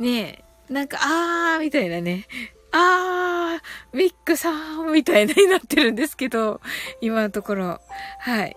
[0.00, 2.26] ねえ、なんか、あー、みたいなね。
[2.72, 6.60] あー、ミックさん、みたいなになってるんですけど、
[7.00, 7.80] 今のところ。
[8.20, 8.56] はい。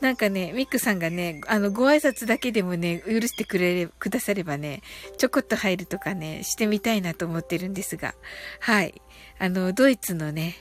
[0.00, 4.82] なんかね、ミックさんがね、あの、ご挨拶だけでもね、許してくれれ、くださればね、
[5.16, 8.14] ちょこっと入るとかね、してみたいなと思ってるんですが。
[8.60, 9.02] はい。
[9.40, 10.56] あの、ドイツのね、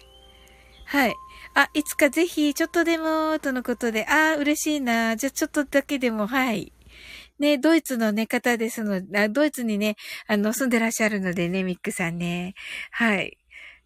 [0.85, 1.15] はい。
[1.53, 5.17] あ、いつかぜひ、ちょっとでも、とのことで、あー、嬉しいな。
[5.17, 6.71] じゃ、ちょっとだけでも、はい。
[7.39, 9.95] ね、ドイツのね、方ですので、ドイツにね、
[10.27, 12.55] あの、住んでらっしゃるのでね、ミックさんね。
[12.91, 13.37] はい。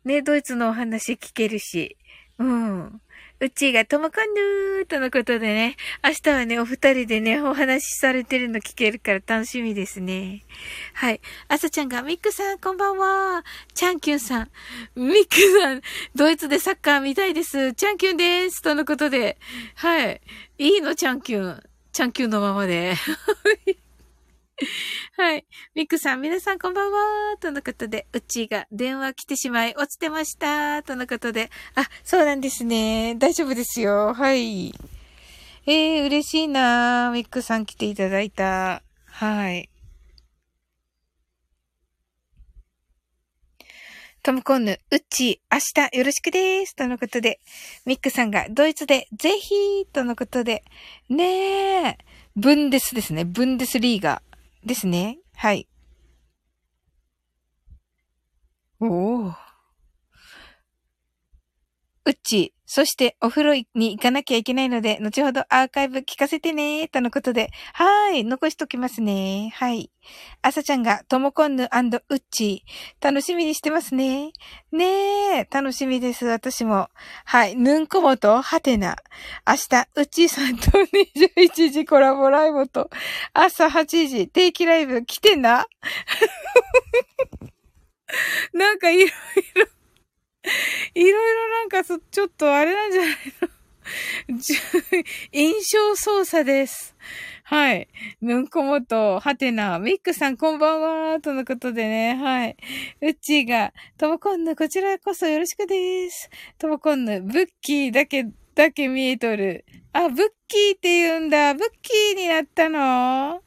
[0.06, 1.98] ね、ドイツのお話聞けるし。
[2.40, 3.02] うん。
[3.40, 10.44] うちがともかんぬーとのことでね、明日はね、お二人でね、お話しされてるの聞けるから楽しみですね。
[10.94, 11.22] はい。
[11.48, 13.44] あさちゃんが、ミックさん、こんばんは。
[13.74, 14.52] チャンキュンさん。
[14.96, 15.82] ミックさん、
[16.16, 17.74] ドイツでサッカー見たいです。
[17.74, 18.62] チャンキュンです。
[18.62, 19.40] とのことで。
[19.76, 20.22] はい。
[20.60, 21.64] いいの、チャンキュン。
[21.92, 22.96] ちゃんきゅうのままで。
[25.18, 25.46] はい。
[25.76, 27.38] ミクさん、皆さんこんばんは。
[27.40, 30.84] とのことで、うちが電話来てしまい、落ちてました。
[30.84, 31.50] とのことで。
[31.76, 33.16] あ、そうなんですね。
[33.16, 34.14] 大丈夫ですよ。
[34.14, 34.74] はい。
[35.66, 38.84] えー、嬉しいなミックさん来ていただいた。
[39.06, 39.71] はい。
[44.24, 46.76] トムコンヌ、ウッチー、明日よろしくでーす。
[46.76, 47.40] とのことで、
[47.88, 50.64] ミックさんがドイツでぜひーとのことで、
[51.10, 51.98] ねえ、
[52.36, 53.26] ブンデスですね。
[53.26, 55.18] ブンデスリーガーですね。
[55.34, 55.68] はい。
[58.80, 59.34] おー。
[62.06, 69.52] うっち、そしてお風呂に行かなきゃいけないので、後ほどアーカイブ聞かせてねーとのことで、はーい、残しときますね。
[69.56, 69.92] はい。
[70.42, 72.64] あさちゃんが、ともこんぬウッチ、
[73.02, 74.32] 楽しみにしてますね。
[74.72, 76.88] ねえ、楽しみです、私も。
[77.26, 78.96] はい、ぬんこもと、はてな。
[79.46, 82.90] 明日、うっちーさんと21時コラボライブと、
[83.34, 85.68] 朝8時、定期ライブ来てな？
[88.54, 89.10] なんかいろい
[89.56, 89.68] ろ
[90.96, 93.12] いろいろなんかそ、ちょっとあれなんじゃない
[93.42, 93.62] の
[95.32, 96.96] 印象操作です。
[97.44, 97.88] はい。
[98.22, 100.82] ぬんこもと、はてな、ミックさんこんばん
[101.12, 102.56] は、とのことでね、はい。
[103.02, 106.30] うっちーが、ともこんぬ、こちらこそよろしくです。
[106.58, 108.26] ともこんぬ、ブッキーだけ、
[108.56, 109.66] だけ見えとる。
[109.94, 111.54] あ、ブッキーって言うんだ。
[111.54, 113.42] ブッキーになったの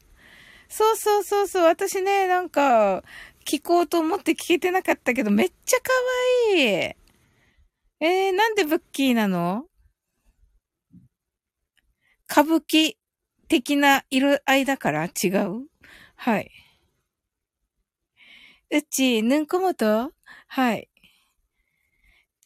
[0.67, 1.63] そうそうそうそう。
[1.63, 3.03] 私ね、なんか、
[3.45, 5.91] 聞こうと思って聞けてなかったけど、めっちゃ可
[6.55, 6.63] 愛い。
[6.63, 9.65] えー、なんでブッキーなの？
[12.29, 12.97] 歌舞伎
[13.47, 15.05] 的な色合いだから？
[15.05, 15.67] 違う？
[16.15, 16.51] はい。
[18.71, 20.11] うち、ぬんこもと？
[20.47, 20.89] はい。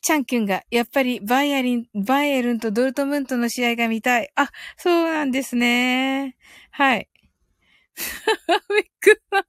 [0.02, 4.30] チャンキュンが、やっぱりバイアリン、バイエルンとドルトムントの試合が見たい。
[4.36, 6.36] あ、そうなんですね。
[6.72, 7.10] はい。
[8.70, 9.44] ミックさん、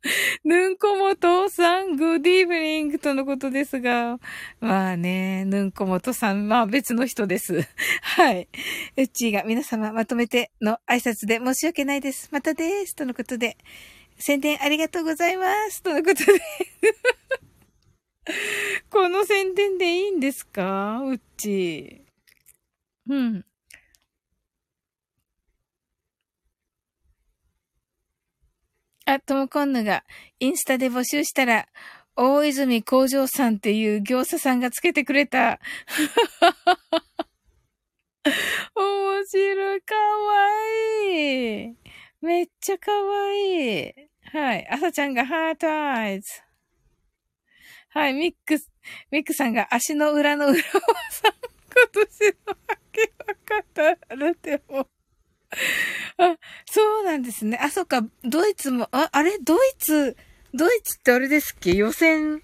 [0.48, 4.18] ヌンコモトさん、グッディーブニングとのことですが、
[4.61, 7.66] まあね、ヌンコモトさん、まあ別の人です。
[8.03, 8.48] はい。
[8.96, 12.28] うっちーが皆様まとめての挨拶で申し訳ないです。
[12.32, 12.94] またです。
[12.96, 13.57] とのことで、
[14.18, 15.82] 宣伝ありがとうございます。
[15.82, 16.40] とのことで
[18.90, 21.01] この宣伝でいいんですか？
[21.05, 23.12] うっちー。
[23.12, 23.44] うん。
[29.13, 30.05] あ、ともこんぬが、
[30.39, 31.67] インスタで募集したら、
[32.15, 35.59] 大泉工場さんっていう業者さんがつけてくれた。
[38.77, 39.83] 面白い。
[39.83, 40.49] かわ
[41.09, 41.77] いい。
[42.21, 43.95] めっちゃかわいい。
[44.33, 44.69] はい。
[44.71, 46.43] 朝ちゃんがハートアイズ。
[47.89, 48.15] はい。
[48.15, 48.71] ミックス、
[49.11, 50.63] ミックさんが足の裏の裏は
[51.11, 53.13] さん、今年の明け
[53.45, 54.87] 方あるでも。
[56.18, 56.36] あ、
[56.70, 57.59] そうなんですね。
[57.61, 59.38] あ、そっか、ドイツも、あ、あれ？
[59.38, 60.16] ドイツ、
[60.55, 61.72] ドイツってあれですっけ？
[61.74, 62.42] 予選、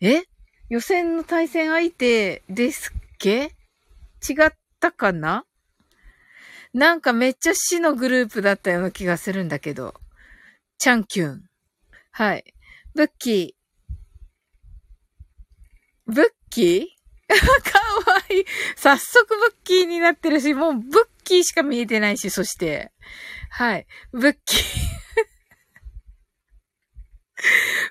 [0.00, 0.22] え？
[0.68, 3.54] 予選の対戦相手ですっけ？
[4.28, 5.44] 違ったかな？
[6.74, 9.94] なんかめっちゃ死のグループだったような気がするんだけど。
[10.78, 11.42] チャンキュン。
[12.12, 12.54] はい。
[12.94, 16.12] ブッキー。
[16.12, 16.86] ブッキー？
[17.28, 18.44] かわいい。
[18.76, 22.90] 早速ブッキーになってるし、もうブッキーしか見えてないし、そして。
[23.50, 23.86] はい。
[24.12, 24.60] ブッキー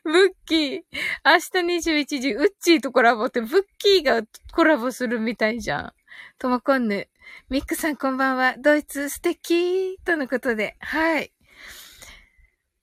[0.04, 0.82] ブッキー。
[1.24, 4.24] 明日21時、ウッチーとコラボって、ブッキーが
[4.54, 5.94] コラボするみたいじゃん。
[6.40, 7.08] ともこんぬ。
[7.50, 8.56] ミックさんこんばんは。
[8.58, 10.76] ドイツ素敵とのことで。
[10.80, 11.32] はい。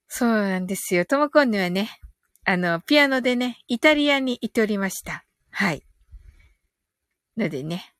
[0.06, 1.04] そうなんですよ。
[1.04, 1.90] ともこんぬはね、
[2.44, 5.24] あの、ピアノでね、イタリアに行っておりました。
[5.50, 5.82] はい。
[7.36, 7.93] のでね、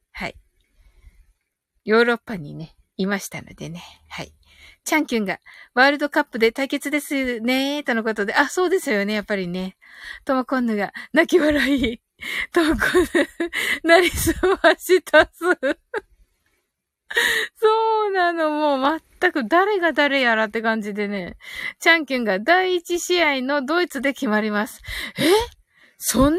[1.85, 3.83] ヨーロッパにね、いましたのでね。
[4.09, 4.33] はい。
[4.85, 5.39] チャンキュンが、
[5.75, 9.77] ワールドカップで対決ですねとのことで、あ、そうですよね、やっぱりね。
[10.25, 12.01] トモコンヌが、泣き笑い。
[12.53, 13.03] トモコン
[13.83, 15.45] ヌ、なりすましたす。
[17.57, 21.37] そうなの、もう全く誰が誰やらって感じでね。
[21.81, 24.83] チャンキュンが第一試合のドイツで決まります。
[25.19, 25.23] え？
[25.97, 26.39] そんな？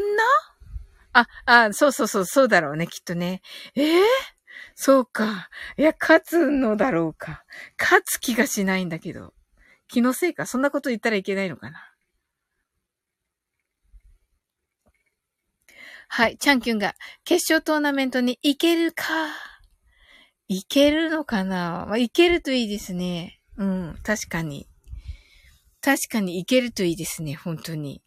[1.12, 3.40] あ、あ、そうそうそう、そうだろうね、きっとね。
[3.74, 3.82] え？
[3.82, 4.02] ー
[4.76, 5.48] そうか。
[5.78, 7.44] いや、勝つのだろうか。
[7.80, 9.32] 勝つ気がしないんだけど。
[9.88, 10.44] 気のせいか。
[10.44, 11.94] そんなこと言ったらいけないのかな。
[16.08, 16.36] はい。
[16.36, 16.94] チャンキュンが
[17.24, 19.04] 決勝トーナメントに行けるか。
[20.46, 23.40] 行けるのかなまあ、行けるといいですね。
[23.56, 23.98] うん。
[24.02, 24.68] 確かに。
[25.80, 27.34] 確かに行けるといいですね。
[27.34, 28.02] 本当に。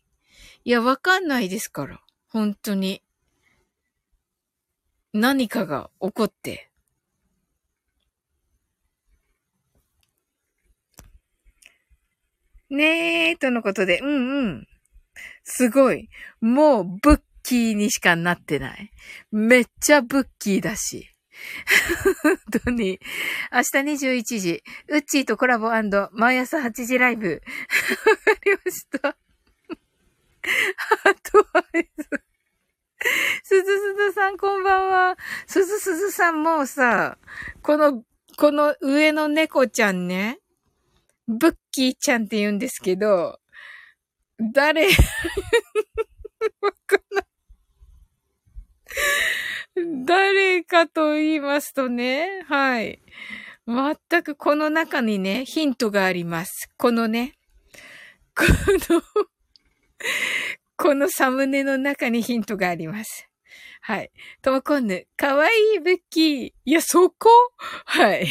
[0.66, 2.00] いや、わかんないですから。
[2.28, 3.02] 本当に。
[5.14, 6.70] 何かが起こって。
[12.70, 14.68] ねえ、とのことで、うんうん。
[15.44, 16.10] すごい。
[16.40, 18.92] もう、ブッキーにしかなってない。
[19.32, 21.10] めっちゃブッキーだし。
[22.22, 23.00] 本当に。
[23.52, 25.70] 明日21時、ウッチーとコラボ
[26.12, 27.42] 毎朝8時ライブ。
[28.30, 29.18] わかりました。
[30.78, 32.29] ハートアイズ。
[33.44, 35.18] すずすずさん、こんばんは。
[35.48, 37.18] すずすずさんもさ、
[37.62, 38.04] この、
[38.38, 40.40] この上の猫ちゃんね、
[41.28, 43.40] ブッキーちゃんって言うんですけど、
[44.54, 44.92] 誰、わ
[46.88, 47.26] かんない。
[50.06, 53.02] 誰かと言いますとね、はい。
[53.66, 56.70] 全くこの中にね、ヒントがあります。
[56.78, 57.38] このね、
[58.36, 59.02] この
[60.82, 63.28] このサムネの中にヒントがあります。
[63.82, 64.12] はい。
[64.42, 66.54] ともこんぬ、かわいいブッキー。
[66.64, 67.28] いや、そこ？
[67.84, 68.26] はい。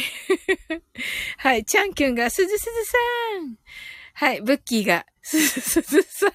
[1.37, 1.63] はい。
[1.63, 2.97] チャンキュンが、すずすずさ
[3.45, 3.55] ん。
[4.15, 4.41] はい。
[4.41, 6.31] ブッキーが、すずすずさん。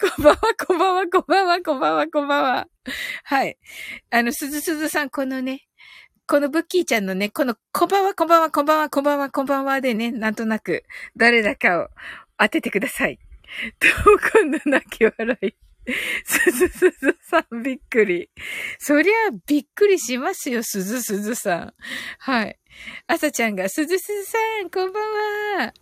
[0.00, 2.68] こんばんは、こんばんは、こんばんは、こんばんは、こんばんは。
[3.24, 3.58] はい。
[4.10, 5.66] あの、すずすずさん、このね、
[6.28, 10.84] このブッキーちゃんのね、この、こんばんは、こんばんは、こんばんは、こんばんは、こんばんはでね、なんとなく、
[11.16, 11.88] 誰だかを
[12.38, 13.18] 当ててください。
[13.78, 13.86] と、
[14.40, 15.54] 今度泣き笑い。
[16.24, 18.30] すずすずさんびっくり。
[18.78, 19.12] そりゃ
[19.46, 21.74] びっくりしますよ、すずすずさん。
[22.18, 22.58] はい。
[23.06, 25.02] あさちゃんが、すずすずさん、こんばん
[25.64, 25.74] は。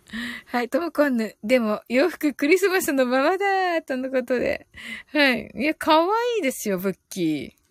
[0.47, 1.35] はい、ともこんぬ。
[1.43, 4.67] でも、洋服クリスマスのままだ、とのことで。
[5.13, 5.51] はい。
[5.55, 6.07] いや、かわ
[6.37, 7.61] いいですよ、ブッキー。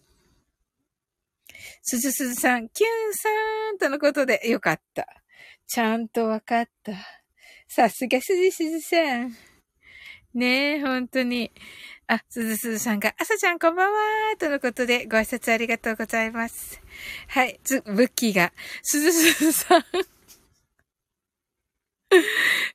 [1.83, 3.29] すずすずさん、キュンさ
[3.73, 5.07] ん、とのことで、よかった。
[5.67, 6.93] ちゃんとわかった。
[7.69, 9.50] さすがすずすずさん。
[10.35, 11.51] ねえ、本当に。
[12.07, 13.99] あ、すずすずさんが、あさちゃんこんばんは
[14.39, 16.81] とのことで、ご挨拶ありがとうございます。
[17.29, 18.53] はい、つ、ブッキーが、
[18.83, 19.83] すずすずさん。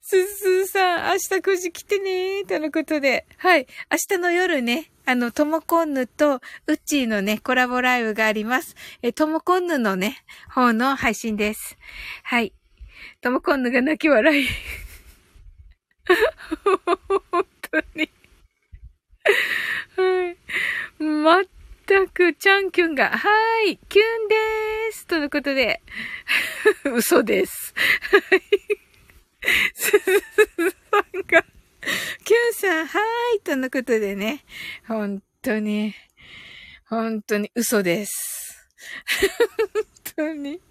[0.01, 8.75] すずすずさん、明日9時来てねとのことで、はい、明日の夜ね、あの、ともこんぬとうっちーのね、コラボライブがあります。
[9.01, 11.77] え、ともこんぬのね、方の配信です。
[12.23, 12.53] はい。
[13.21, 14.45] ともこんぬが泣き笑い。
[16.05, 18.09] 本当に。
[19.95, 20.37] はい。
[20.99, 25.81] 全く、ちゃんきゅんが、はい、キュンでーすとのことで、
[26.95, 27.73] 嘘です。
[28.11, 28.41] はい。
[29.73, 29.99] すず
[30.91, 31.45] さんが、
[32.23, 34.45] キュンさん、はーいとのことでね、
[34.87, 35.93] 本当に、
[36.87, 38.67] 本当に嘘です。
[39.73, 40.61] 本当に。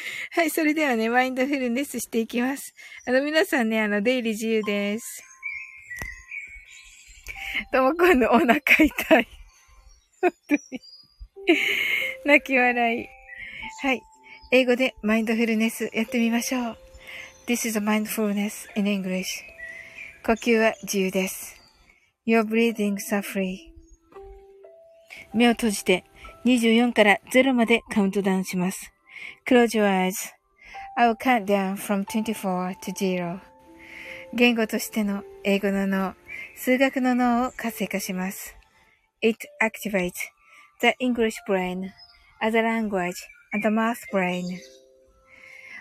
[0.32, 2.74] はい、それではね、マインドフルネスしていきます。
[3.06, 5.24] あの、皆さんね、あの、出入り自由です。
[7.72, 9.28] ともこんのお腹痛い。
[10.20, 10.60] 本当に。
[12.24, 13.08] 泣き笑い。
[13.82, 14.02] はい。
[14.52, 16.78] 英語でマインドフルネスやってみましょう。
[17.46, 19.24] This is a mindfulness in English.
[20.24, 21.56] 呼吸は自由です。
[22.26, 23.70] Your breathings are free.
[25.32, 26.04] 目を閉じて
[26.44, 28.92] 24から0までカウントダウンします。
[29.46, 30.32] Close your eyes.
[30.96, 33.40] I will count down from 24 to 0.
[34.32, 36.14] 言語としての英語の脳、
[36.56, 38.54] 数学の脳を活性化します。
[39.22, 40.12] It activates
[40.80, 41.90] the English brain
[42.40, 43.12] as a language
[43.52, 44.44] and the math brain.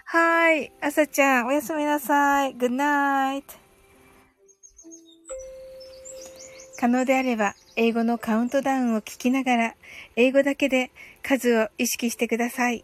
[0.05, 0.71] はい。
[0.81, 2.55] 朝ちゃん、おやすみなさい。
[2.55, 3.43] Good night.
[6.79, 9.75] 可能であれば、英語のカウントダウンを聞きながら、
[10.15, 10.91] 英語だけで
[11.21, 12.83] 数を意識してください。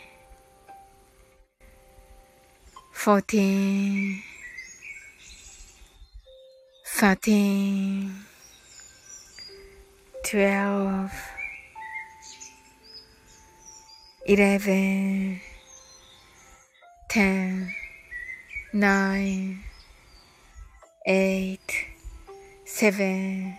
[3.03, 4.21] fourteen,
[6.85, 8.13] thirteen,
[10.23, 11.11] twelve,
[14.27, 15.41] eleven,
[17.09, 17.73] ten,
[18.71, 19.63] nine,
[21.07, 21.87] eight,
[22.65, 23.57] seven,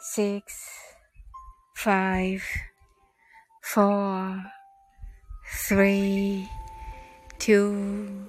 [0.00, 0.66] six,
[1.76, 2.42] five,
[3.62, 4.42] four,
[5.68, 6.48] three,
[7.38, 8.28] two,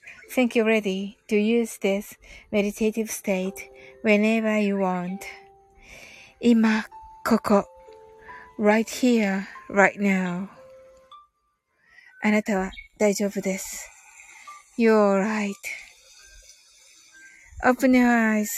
[0.30, 2.16] think you're ready to use this
[2.50, 3.70] meditative state
[4.02, 5.20] whenever you want.
[6.40, 6.86] 今、
[7.24, 7.76] ここ。
[8.58, 10.48] right here, right now.
[12.22, 13.88] あなたは大丈夫です。
[14.78, 15.22] You're
[17.62, 18.48] right.Open your eyes.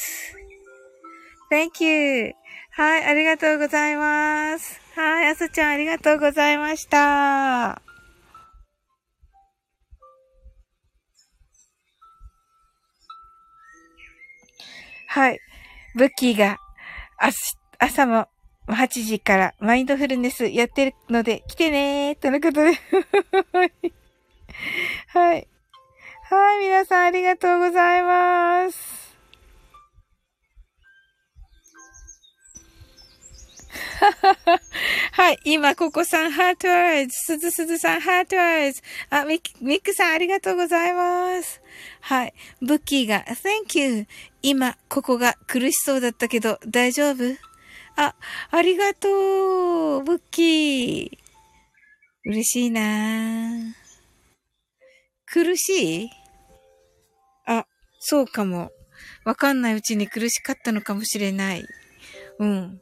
[1.51, 2.35] Thank you.
[2.71, 4.81] はい、ありがとうございます。
[4.95, 7.82] はい、あすちゃんありがとうございました。
[15.14, 15.40] はい。
[15.94, 16.58] ブッキーが、
[17.78, 18.26] 朝も
[18.66, 22.72] 8時からマインドフルネスやってるので来てねーとのことで
[23.52, 23.72] はい。
[25.14, 25.48] はい。
[26.24, 29.16] はい、皆さんありがとうございます。
[35.16, 35.40] はい。
[35.44, 37.12] 今、ここさん、ハートアイズ。
[37.12, 38.82] すずすずさん、ハートアイズ。
[39.12, 41.62] あ、ミック、ミックさん、ありがとうございます。
[42.02, 42.34] はい。
[42.64, 44.08] ブッキーが、Thank you.
[44.42, 47.38] 今、ここが苦しそうだったけど、大丈夫？
[47.96, 48.16] あ、
[48.50, 51.18] ありがとう、ブッキー。
[52.26, 53.52] 嬉しいな
[55.28, 56.10] 苦しい？
[57.46, 57.68] あ、
[58.00, 58.72] そうかも。
[59.26, 61.64] わかんないうちに苦しかったのかもしれない。
[62.40, 62.82] うん。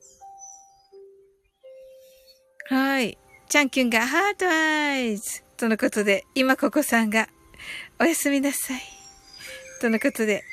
[2.72, 3.18] はい。
[3.50, 7.28] チャンキュンがハートアイズとのことで、今ここさんが
[8.00, 8.82] おやすみなさい。
[9.82, 10.46] とのことで。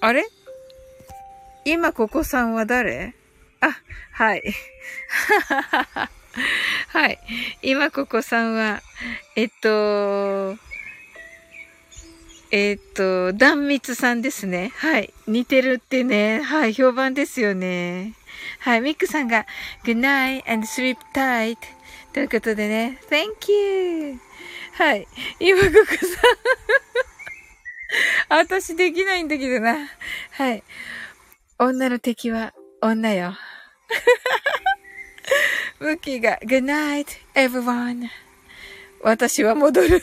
[0.00, 0.24] あれ？
[1.64, 3.16] 今ここさんは誰？
[3.60, 3.76] あ、
[4.12, 4.44] はい。
[6.86, 7.18] はい。
[7.62, 8.80] 今ここさんは、
[9.34, 10.56] えっと、
[12.52, 14.70] えっと、断蜜さんですね。
[14.76, 15.12] はい。
[15.26, 16.40] 似てるってね。
[16.40, 16.72] はい。
[16.72, 18.14] 評判ですよね。
[18.60, 18.80] はい。
[18.80, 19.46] ミックさんが、
[19.84, 21.58] Good night and sleep tight.
[22.12, 22.98] ということでね。
[23.08, 24.18] Thank you.
[24.72, 25.06] はい。
[25.40, 26.04] 今ここさ
[28.34, 29.88] ん 私できないんだけどな。
[30.32, 30.62] はい。
[31.58, 33.36] 女の敵は女よ。
[35.78, 38.08] ムッキーが Good night, everyone.
[39.02, 40.02] 私は戻る。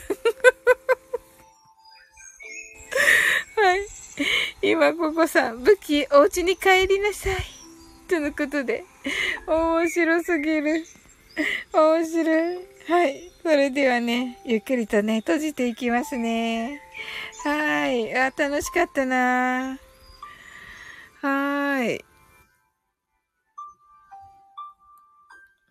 [3.56, 3.86] はい。
[4.62, 7.59] 今ここさん、武器お家に帰りなさい。
[8.10, 8.84] とのことで、
[9.46, 10.84] 面白すぎる。
[11.72, 12.56] 面白い。
[12.88, 13.30] はい。
[13.40, 16.82] それではね、ゆっくりとね、閉じていきますね。
[17.44, 18.12] はい。
[18.18, 19.78] あ、楽しかったな
[21.22, 22.04] はーい。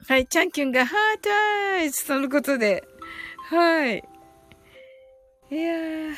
[0.07, 1.30] はい、チャンキュンがハート
[1.78, 2.88] アイズとのことで。
[3.49, 3.98] はい。
[5.52, 6.14] いやー。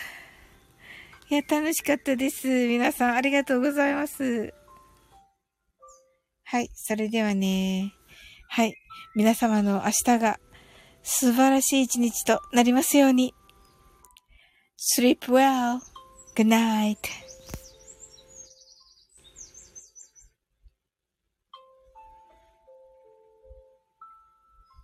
[1.31, 2.47] いや、楽しかったです。
[2.47, 4.53] 皆さん、ありがとうございます。
[6.51, 7.93] はい、それではね。
[8.49, 8.75] はい。
[9.15, 10.37] 皆様の明日が
[11.01, 13.33] 素晴らしい一日となりますように。
[14.77, 15.79] sleep well.
[16.35, 16.97] Good night.